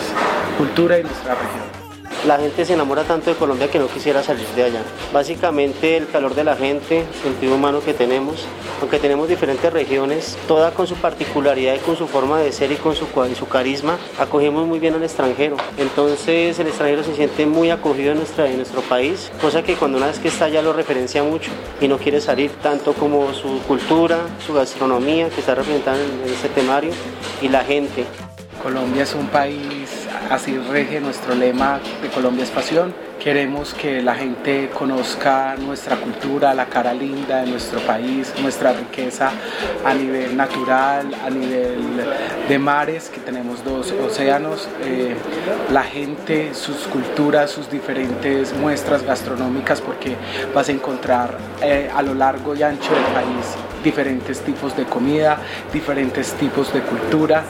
cultura 0.57 0.97
y 0.99 1.03
nuestra 1.03 1.35
región 1.35 1.78
la 2.27 2.37
gente 2.37 2.65
se 2.65 2.73
enamora 2.73 3.03
tanto 3.03 3.29
de 3.29 3.35
Colombia 3.35 3.69
que 3.69 3.79
no 3.79 3.87
quisiera 3.87 4.21
salir 4.23 4.47
de 4.49 4.63
allá. 4.63 4.81
Básicamente 5.13 5.97
el 5.97 6.07
calor 6.07 6.35
de 6.35 6.43
la 6.43 6.55
gente, 6.55 6.99
el 6.99 7.23
sentido 7.23 7.55
humano 7.55 7.81
que 7.81 7.93
tenemos, 7.93 8.45
aunque 8.81 8.99
tenemos 8.99 9.29
diferentes 9.29 9.71
regiones, 9.71 10.37
toda 10.47 10.71
con 10.71 10.87
su 10.87 10.95
particularidad 10.95 11.75
y 11.75 11.79
con 11.79 11.95
su 11.95 12.07
forma 12.07 12.39
de 12.39 12.51
ser 12.51 12.71
y 12.71 12.75
con 12.75 12.95
su, 12.95 13.07
carisma, 13.47 13.97
acogemos 14.19 14.67
muy 14.67 14.79
bien 14.79 14.95
al 14.95 15.03
extranjero. 15.03 15.55
Entonces 15.77 16.59
el 16.59 16.67
extranjero 16.67 17.03
se 17.03 17.15
siente 17.15 17.45
muy 17.45 17.71
acogido 17.71 18.11
en, 18.11 18.19
en 18.19 18.57
nuestro 18.57 18.81
país, 18.81 19.31
cosa 19.41 19.63
que 19.63 19.75
cuando 19.75 19.97
una 19.97 20.07
vez 20.07 20.19
que 20.19 20.27
está 20.27 20.45
allá 20.45 20.61
lo 20.61 20.73
referencia 20.73 21.23
mucho 21.23 21.51
y 21.79 21.87
no 21.87 21.97
quiere 21.97 22.21
salir 22.21 22.51
tanto 22.61 22.93
como 22.93 23.33
su 23.33 23.59
cultura, 23.67 24.19
su 24.45 24.53
gastronomía 24.53 25.29
que 25.29 25.39
está 25.39 25.55
representada 25.55 25.97
en, 25.97 26.27
en 26.27 26.33
este 26.33 26.49
temario 26.49 26.91
y 27.41 27.47
la 27.47 27.63
gente. 27.63 28.05
Colombia 28.61 29.03
es 29.03 29.15
un 29.15 29.27
país 29.27 29.78
así 30.29 30.57
rige 30.57 30.99
nuestro 30.99 31.35
lema 31.35 31.79
de 32.01 32.09
Colombia 32.09 32.43
es 32.43 32.49
pasión. 32.49 32.93
Queremos 33.19 33.73
que 33.73 34.01
la 34.01 34.15
gente 34.15 34.69
conozca 34.69 35.55
nuestra 35.57 35.97
cultura, 35.97 36.53
la 36.53 36.67
cara 36.67 36.93
linda 36.93 37.41
de 37.41 37.47
nuestro 37.47 37.81
país, 37.81 38.33
nuestra 38.41 38.71
riqueza 38.71 39.31
a 39.83 39.93
nivel 39.93 40.37
natural, 40.37 41.13
a 41.13 41.29
nivel 41.29 41.79
de 42.47 42.59
mares, 42.59 43.09
que 43.09 43.19
tenemos 43.19 43.63
dos 43.65 43.91
océanos, 43.91 44.69
eh, 44.85 45.15
la 45.73 45.83
gente, 45.83 46.53
sus 46.53 46.87
culturas, 46.87 47.51
sus 47.51 47.69
diferentes 47.69 48.53
muestras 48.53 49.03
gastronómicas, 49.03 49.81
porque 49.81 50.15
vas 50.55 50.69
a 50.69 50.71
encontrar 50.71 51.37
eh, 51.61 51.89
a 51.93 52.01
lo 52.01 52.13
largo 52.13 52.55
y 52.55 52.63
ancho 52.63 52.93
del 52.93 53.03
país 53.03 53.57
diferentes 53.83 54.41
tipos 54.41 54.75
de 54.75 54.83
comida, 54.83 55.37
diferentes 55.71 56.33
tipos 56.33 56.73
de 56.73 56.81
cultura 56.81 57.43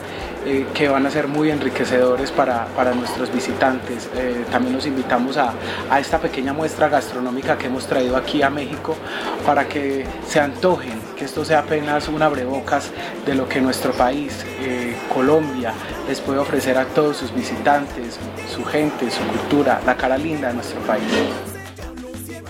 eh, 0.44 0.66
que 0.72 0.88
van 0.88 1.06
a 1.06 1.10
ser 1.10 1.28
muy 1.28 1.50
enriquecedores 1.50 2.30
para, 2.30 2.66
para 2.76 2.94
nuestros 2.94 3.32
visitantes. 3.32 4.08
Eh, 4.14 4.44
también 4.50 4.74
los 4.74 4.86
invitamos 4.86 5.36
a, 5.36 5.52
a, 5.90 6.00
esta 6.00 6.18
pequeña 6.18 6.52
muestra 6.52 6.88
gastronómica 6.88 7.58
que 7.58 7.66
hemos 7.66 7.86
traído 7.86 8.16
aquí 8.16 8.42
a 8.42 8.50
México 8.50 8.96
para 9.44 9.68
que 9.68 10.06
se 10.26 10.40
antojen, 10.40 10.98
que 11.16 11.26
esto 11.26 11.44
sea 11.44 11.60
apenas 11.60 12.08
un 12.08 12.22
abrebocas 12.22 12.90
de 13.26 13.34
lo 13.34 13.48
que 13.48 13.60
nuestro 13.60 13.92
país, 13.92 14.44
eh, 14.60 14.96
Colombia, 15.12 15.72
les 16.08 16.20
puede 16.20 16.38
ofrecer 16.38 16.78
a 16.78 16.86
todos 16.86 17.18
sus 17.18 17.34
visitantes, 17.34 18.18
su 18.48 18.64
gente, 18.64 19.10
su 19.10 19.22
cultura, 19.24 19.80
la 19.84 19.96
cara 19.96 20.16
linda 20.16 20.48
de 20.48 20.54
nuestro 20.54 20.80
país. 20.80 21.49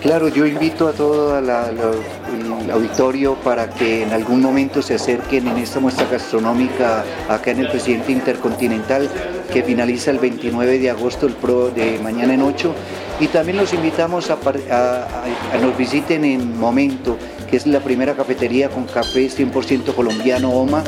Claro, 0.00 0.28
yo 0.28 0.46
invito 0.46 0.88
a 0.88 0.92
todo 0.92 1.38
el 1.38 2.70
auditorio 2.70 3.34
para 3.34 3.68
que 3.68 4.02
en 4.02 4.12
algún 4.12 4.40
momento 4.40 4.80
se 4.80 4.94
acerquen 4.94 5.46
en 5.46 5.58
esta 5.58 5.78
muestra 5.78 6.06
gastronómica 6.06 7.04
acá 7.28 7.50
en 7.50 7.60
el 7.60 7.68
Presidente 7.68 8.10
Intercontinental 8.12 9.10
que 9.52 9.62
finaliza 9.62 10.10
el 10.10 10.18
29 10.18 10.78
de 10.78 10.90
agosto 10.90 11.26
el 11.26 11.34
pro 11.34 11.68
de 11.68 11.98
mañana 11.98 12.32
en 12.32 12.40
8 12.40 12.74
y 13.20 13.26
también 13.26 13.58
los 13.58 13.74
invitamos 13.74 14.30
a, 14.30 14.38
a 14.38 15.58
nos 15.60 15.76
visiten 15.76 16.24
en 16.24 16.58
Momento 16.58 17.18
que 17.50 17.56
es 17.56 17.66
la 17.66 17.80
primera 17.80 18.14
cafetería 18.14 18.70
con 18.70 18.84
café 18.84 19.28
100% 19.28 19.94
colombiano 19.94 20.50
OMA. 20.50 20.82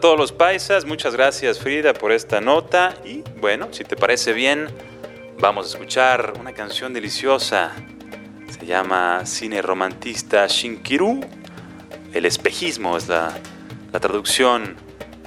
Todos 0.00 0.18
los 0.18 0.32
paisas, 0.32 0.86
muchas 0.86 1.14
gracias 1.14 1.58
Frida 1.58 1.92
por 1.92 2.10
esta 2.10 2.40
nota 2.40 2.94
y 3.04 3.22
bueno, 3.38 3.68
si 3.70 3.84
te 3.84 3.96
parece 3.96 4.32
bien, 4.32 4.68
vamos 5.38 5.66
a 5.66 5.68
escuchar 5.70 6.32
una 6.40 6.52
canción 6.52 6.94
deliciosa. 6.94 7.72
Se 8.48 8.64
llama 8.64 9.26
Cine 9.26 9.60
Romantista 9.60 10.46
Shinkiru. 10.46 11.20
El 12.14 12.24
espejismo 12.24 12.96
es 12.96 13.08
la, 13.08 13.38
la 13.92 14.00
traducción 14.00 14.76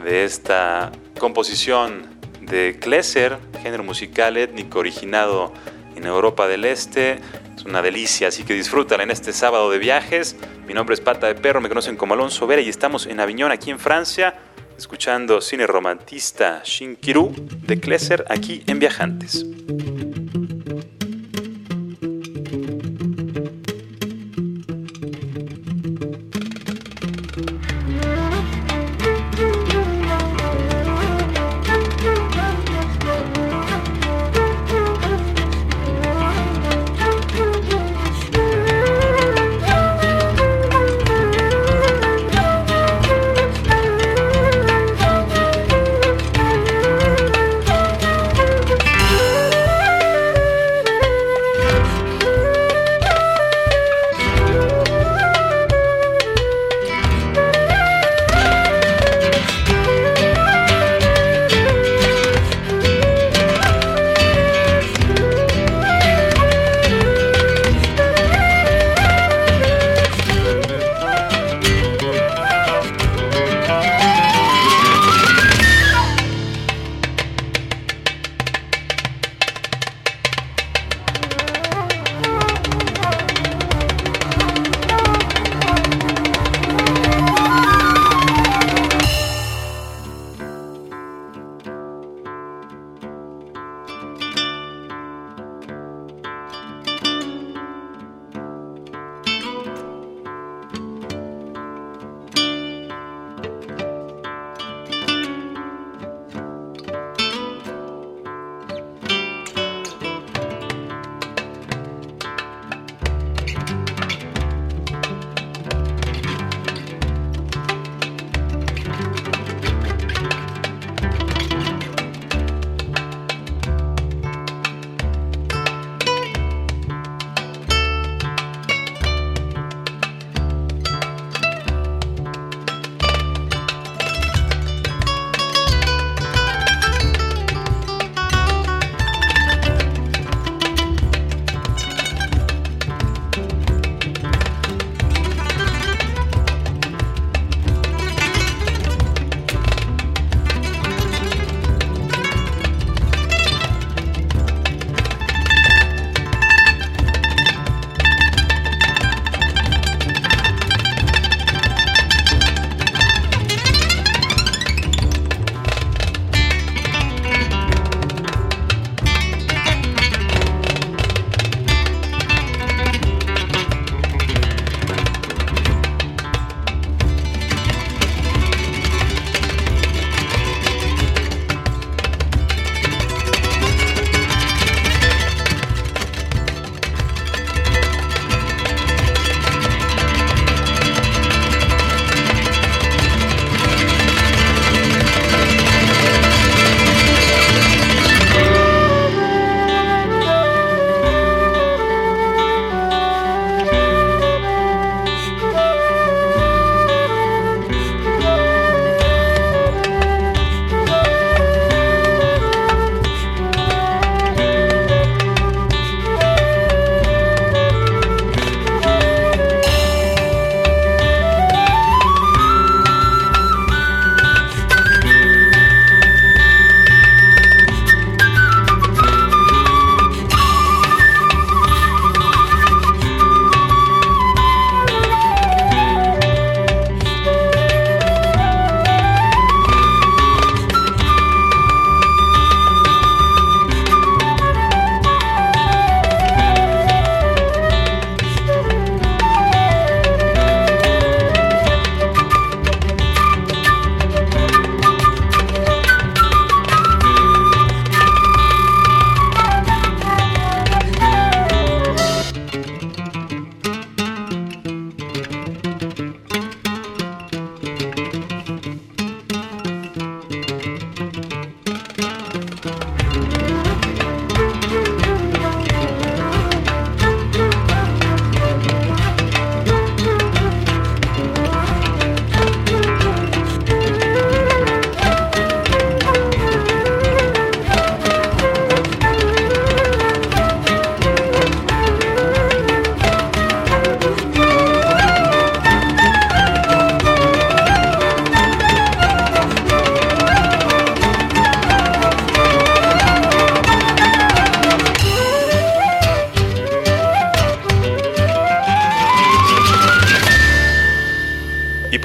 de 0.03 0.25
esta 0.25 0.91
composición 1.19 2.07
de 2.41 2.77
Klesser, 2.81 3.37
género 3.61 3.83
musical 3.83 4.37
étnico 4.37 4.79
originado 4.79 5.53
en 5.95 6.05
Europa 6.05 6.47
del 6.47 6.65
Este. 6.65 7.19
Es 7.55 7.63
una 7.65 7.83
delicia, 7.83 8.29
así 8.29 8.43
que 8.43 8.55
disfrútala 8.55 9.03
en 9.03 9.11
este 9.11 9.33
sábado 9.33 9.69
de 9.69 9.77
viajes. 9.77 10.35
Mi 10.65 10.73
nombre 10.73 10.95
es 10.95 11.01
Pata 11.01 11.27
de 11.27 11.35
Perro, 11.35 11.61
me 11.61 11.69
conocen 11.69 11.95
como 11.95 12.15
Alonso 12.15 12.47
Vera 12.47 12.61
y 12.61 12.69
estamos 12.69 13.05
en 13.05 13.19
Aviñón, 13.19 13.51
aquí 13.51 13.69
en 13.69 13.77
Francia, 13.77 14.33
escuchando 14.77 15.41
cine 15.41 15.67
romantista 15.67 16.61
Shinkiru 16.63 17.33
de 17.65 17.79
Klesser 17.79 18.25
aquí 18.29 18.63
en 18.67 18.79
Viajantes. 18.79 19.45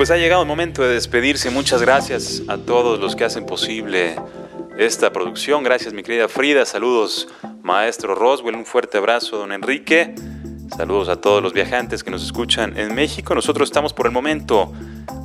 Pues 0.08 0.18
ha 0.18 0.22
llegado 0.22 0.40
el 0.40 0.48
momento 0.48 0.80
de 0.80 0.94
despedirse. 0.94 1.50
Muchas 1.50 1.82
gracias 1.82 2.42
a 2.48 2.56
todos 2.56 2.98
los 2.98 3.14
que 3.14 3.24
hacen 3.24 3.44
posible 3.44 4.16
esta 4.78 5.12
producción. 5.12 5.62
Gracias, 5.62 5.92
mi 5.92 6.02
querida 6.02 6.28
Frida. 6.28 6.64
Saludos, 6.64 7.28
maestro 7.62 8.14
Roswell. 8.14 8.56
Un 8.56 8.64
fuerte 8.64 8.96
abrazo, 8.96 9.36
don 9.36 9.52
Enrique. 9.52 10.14
Saludos 10.74 11.10
a 11.10 11.16
todos 11.16 11.42
los 11.42 11.52
viajantes 11.52 12.02
que 12.02 12.10
nos 12.10 12.24
escuchan 12.24 12.78
en 12.78 12.94
México. 12.94 13.34
Nosotros 13.34 13.68
estamos 13.68 13.92
por 13.92 14.06
el 14.06 14.12
momento 14.12 14.72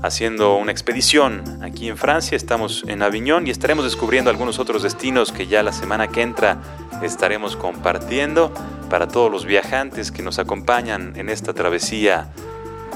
haciendo 0.01 0.57
una 0.57 0.73
expedición 0.73 1.61
aquí 1.61 1.88
en 1.88 1.95
Francia. 1.95 2.36
Estamos 2.36 2.84
en 2.86 3.03
Aviñón 3.03 3.47
y 3.47 3.51
estaremos 3.51 3.86
descubriendo 3.86 4.31
algunos 4.31 4.59
otros 4.59 4.84
destinos 4.84 5.31
que 5.31 5.47
ya 5.47 5.63
la 5.63 5.71
semana 5.71 6.09
que 6.09 6.23
entra 6.23 6.61
estaremos 7.01 7.55
compartiendo 7.55 8.53
para 8.89 9.07
todos 9.07 9.31
los 9.31 9.45
viajantes 9.45 10.11
que 10.11 10.23
nos 10.23 10.39
acompañan 10.39 11.13
en 11.15 11.29
esta 11.29 11.53
travesía 11.53 12.34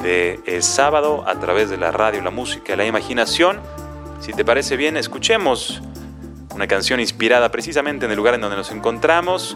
de 0.02 0.40
el 0.46 0.64
sábado 0.64 1.24
a 1.28 1.40
través 1.40 1.70
de 1.70 1.78
la 1.78 1.92
radio, 1.92 2.22
la 2.22 2.30
música, 2.30 2.76
la 2.76 2.86
imaginación. 2.86 3.60
Si 4.20 4.34
te 4.34 4.46
parece 4.46 4.78
bien, 4.78 4.98
escuchemos 4.98 5.82
una 6.54 6.68
canción 6.68 7.00
inspirada 7.00 7.52
precisamente 7.52 8.06
en 8.06 8.12
el 8.12 8.18
lugar 8.18 8.34
en 8.34 8.42
donde 8.42 8.58
nos 8.58 8.72
encontramos. 8.72 9.56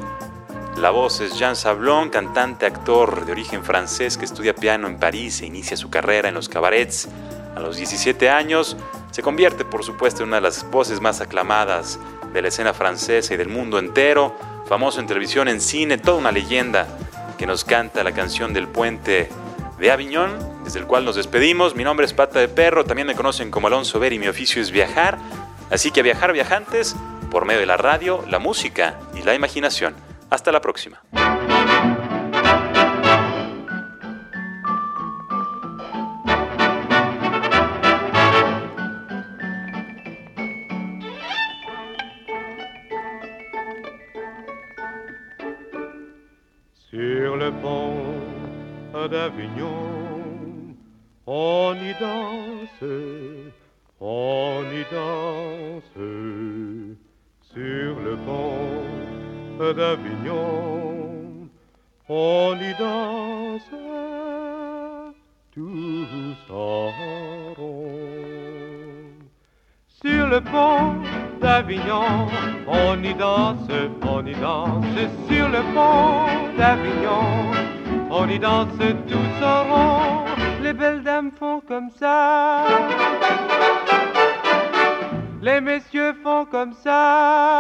La 0.77 0.89
voz 0.89 1.19
es 1.19 1.37
Jean 1.37 1.55
Sablon, 1.55 2.09
cantante, 2.09 2.65
actor 2.65 3.25
de 3.25 3.31
origen 3.31 3.63
francés 3.63 4.17
que 4.17 4.25
estudia 4.25 4.55
piano 4.55 4.87
en 4.87 4.97
París 4.97 5.41
e 5.41 5.45
inicia 5.45 5.75
su 5.75 5.89
carrera 5.89 6.29
en 6.29 6.35
los 6.35 6.47
cabarets 6.47 7.07
a 7.55 7.59
los 7.59 7.77
17 7.77 8.29
años. 8.29 8.77
Se 9.11 9.21
convierte, 9.21 9.65
por 9.65 9.83
supuesto, 9.83 10.23
en 10.23 10.29
una 10.29 10.37
de 10.37 10.43
las 10.43 10.69
voces 10.71 11.01
más 11.01 11.21
aclamadas 11.21 11.99
de 12.33 12.41
la 12.41 12.47
escena 12.47 12.73
francesa 12.73 13.33
y 13.33 13.37
del 13.37 13.49
mundo 13.49 13.79
entero. 13.79 14.35
Famoso 14.67 15.01
en 15.01 15.07
televisión, 15.07 15.47
en 15.49 15.59
cine, 15.59 15.97
toda 15.97 16.17
una 16.17 16.31
leyenda 16.31 16.87
que 17.37 17.45
nos 17.45 17.65
canta 17.65 18.03
la 18.03 18.13
canción 18.13 18.53
del 18.53 18.67
puente 18.67 19.29
de 19.81 19.91
Aviñón, 19.91 20.37
desde 20.63 20.79
el 20.79 20.85
cual 20.85 21.03
nos 21.03 21.15
despedimos. 21.15 21.75
Mi 21.75 21.83
nombre 21.83 22.05
es 22.05 22.13
Pata 22.13 22.39
de 22.39 22.47
Perro, 22.47 22.85
también 22.85 23.07
me 23.07 23.15
conocen 23.15 23.49
como 23.49 23.65
Alonso 23.65 23.99
Ver 23.99 24.13
y 24.13 24.19
mi 24.19 24.27
oficio 24.27 24.61
es 24.61 24.69
viajar. 24.69 25.17
Así 25.71 25.89
que 25.89 26.01
a 26.01 26.03
viajar 26.03 26.31
viajantes 26.33 26.95
por 27.31 27.45
medio 27.45 27.61
de 27.61 27.65
la 27.65 27.77
radio, 27.77 28.23
la 28.29 28.37
música 28.37 28.99
y 29.15 29.23
la 29.23 29.33
imaginación. 29.33 29.95
Hasta 30.29 30.51
la 30.51 30.61
próxima. 30.61 31.01
On 51.27 51.75
y 51.75 51.93
danse, 51.99 53.51
on 53.99 54.63
y 54.71 54.83
danse. 54.89 55.83
Sur 57.53 57.99
le 57.99 58.15
pont 58.25 59.73
d'Avignon, 59.75 61.49
on 62.07 62.55
y 62.55 62.73
danse 62.79 63.61
tous 65.53 66.07
en. 66.49 66.91
Sur 69.87 70.27
le 70.27 70.41
pont 70.41 70.95
d'Avignon, 71.41 72.27
on 72.67 73.03
y 73.03 73.13
danse, 73.13 73.69
on 74.03 74.25
y 74.25 74.33
danse. 74.35 74.85
Sur 75.27 75.49
le 75.49 75.61
pont 75.73 76.57
d'Avignon, 76.57 77.70
on 78.11 78.27
y 78.27 78.37
danse 78.37 78.67
tous 79.07 79.45
en 79.45 79.63
rond. 79.63 80.25
Les 80.61 80.73
belles 80.73 81.01
dames 81.03 81.31
font 81.39 81.61
comme 81.67 81.89
ça. 81.97 82.65
Les 85.41 85.61
messieurs 85.61 86.13
font 86.21 86.45
comme 86.45 86.73
ça. 86.73 87.59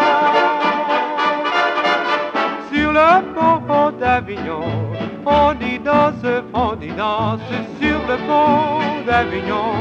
Sur 2.71 2.91
le 2.91 3.33
pont 3.33 3.91
d'Avignon, 3.99 4.63
on 5.25 5.53
y 5.61 5.79
danse, 5.79 6.25
on 6.53 6.79
y 6.81 6.91
danse. 6.91 7.39
Sur 7.79 7.99
le 8.07 8.17
pont 8.27 8.79
d'Avignon, 9.05 9.73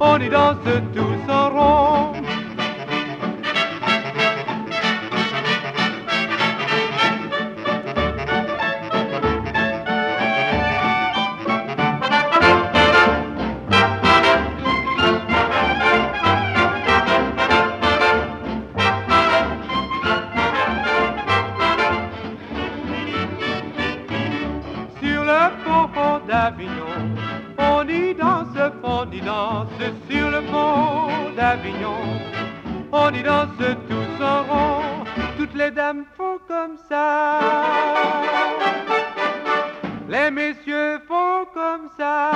on 0.00 0.18
y 0.20 0.28
danse 0.28 0.56
tous 0.94 1.32
en 1.32 1.50
rond. 1.50 2.15
Le 25.36 25.86
pont 25.94 26.20
d'Avignon, 26.26 26.96
on 27.58 27.88
y 27.88 28.14
danse, 28.14 28.56
on 28.82 29.10
y 29.12 29.20
danse. 29.20 29.68
Sur 30.08 30.30
le 30.30 30.40
pont 30.52 31.34
d'Avignon, 31.36 32.02
on 32.92 33.10
y 33.12 33.22
danse 33.22 33.62
tous 33.88 34.24
en 34.24 34.42
rond. 34.44 35.04
Toutes 35.36 35.54
les 35.54 35.70
dames 35.70 36.04
font 36.16 36.38
comme 36.48 36.76
ça. 36.88 37.40
Les 40.08 40.30
messieurs 40.30 41.00
font 41.08 41.44
comme 41.52 41.88
ça. 41.98 42.30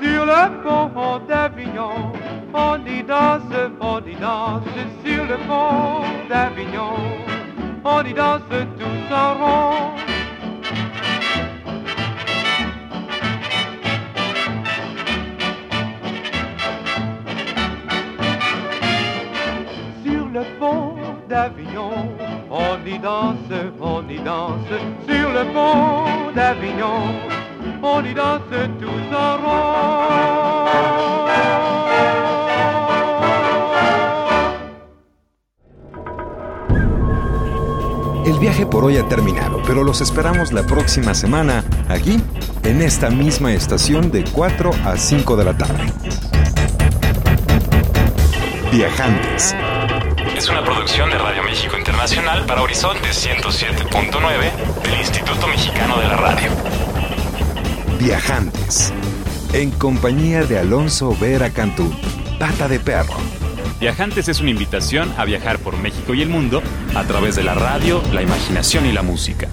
Sur 0.00 0.24
le 0.24 0.42
pont 0.62 1.20
d'Avignon, 1.28 2.12
on 2.54 2.78
y 2.86 3.02
danse, 3.02 3.54
on 3.80 4.00
y 4.06 4.14
danse. 4.16 4.62
Sur 5.04 5.24
le 5.24 5.36
pont 5.48 6.04
d'Avignon, 6.28 6.94
on 7.84 8.04
y 8.04 8.12
danse 8.12 8.42
tous 8.78 9.14
en 9.14 9.34
rond. 9.34 10.07
d'Avignon, 21.48 22.12
on 22.50 22.86
y 22.86 22.98
danse, 22.98 23.72
on 23.80 24.10
y 24.10 24.18
danse. 24.18 24.78
Sur 25.06 25.30
le 25.32 25.44
pont 25.52 26.32
d'Avignon, 26.34 27.14
on 27.82 28.04
y 28.04 28.14
danse 28.14 28.68
tous 28.78 29.16
en 29.16 29.38
rond. 29.42 30.68
El 38.26 38.38
viaje 38.38 38.66
por 38.66 38.84
hoy 38.84 38.98
ha 38.98 39.08
terminado, 39.08 39.62
pero 39.66 39.82
los 39.82 40.02
esperamos 40.02 40.52
la 40.52 40.62
próxima 40.64 41.14
semana 41.14 41.64
aquí, 41.88 42.22
en 42.62 42.82
esta 42.82 43.08
misma 43.08 43.54
estación 43.54 44.10
de 44.10 44.24
4 44.24 44.70
a 44.84 44.96
5 44.98 45.36
de 45.36 45.44
la 45.44 45.56
tarde. 45.56 45.92
Viajantes. 48.70 49.54
Es 50.38 50.48
una 50.48 50.62
producción 50.62 51.10
de 51.10 51.18
Radio 51.18 51.42
México 51.42 51.76
Internacional 51.76 52.46
para 52.46 52.62
Horizonte 52.62 53.08
107.9 53.08 54.82
del 54.84 55.00
Instituto 55.00 55.48
Mexicano 55.48 55.98
de 55.98 56.06
la 56.06 56.16
Radio. 56.16 56.52
Viajantes. 57.98 58.92
En 59.52 59.72
compañía 59.72 60.44
de 60.44 60.60
Alonso 60.60 61.16
Vera 61.20 61.50
Cantú, 61.50 61.92
Pata 62.38 62.68
de 62.68 62.78
Perro. 62.78 63.16
Viajantes 63.80 64.28
es 64.28 64.38
una 64.38 64.50
invitación 64.50 65.12
a 65.18 65.24
viajar 65.24 65.58
por 65.58 65.76
México 65.76 66.14
y 66.14 66.22
el 66.22 66.28
mundo 66.28 66.62
a 66.94 67.02
través 67.02 67.34
de 67.34 67.42
la 67.42 67.54
radio, 67.54 68.00
la 68.12 68.22
imaginación 68.22 68.86
y 68.86 68.92
la 68.92 69.02
música. 69.02 69.48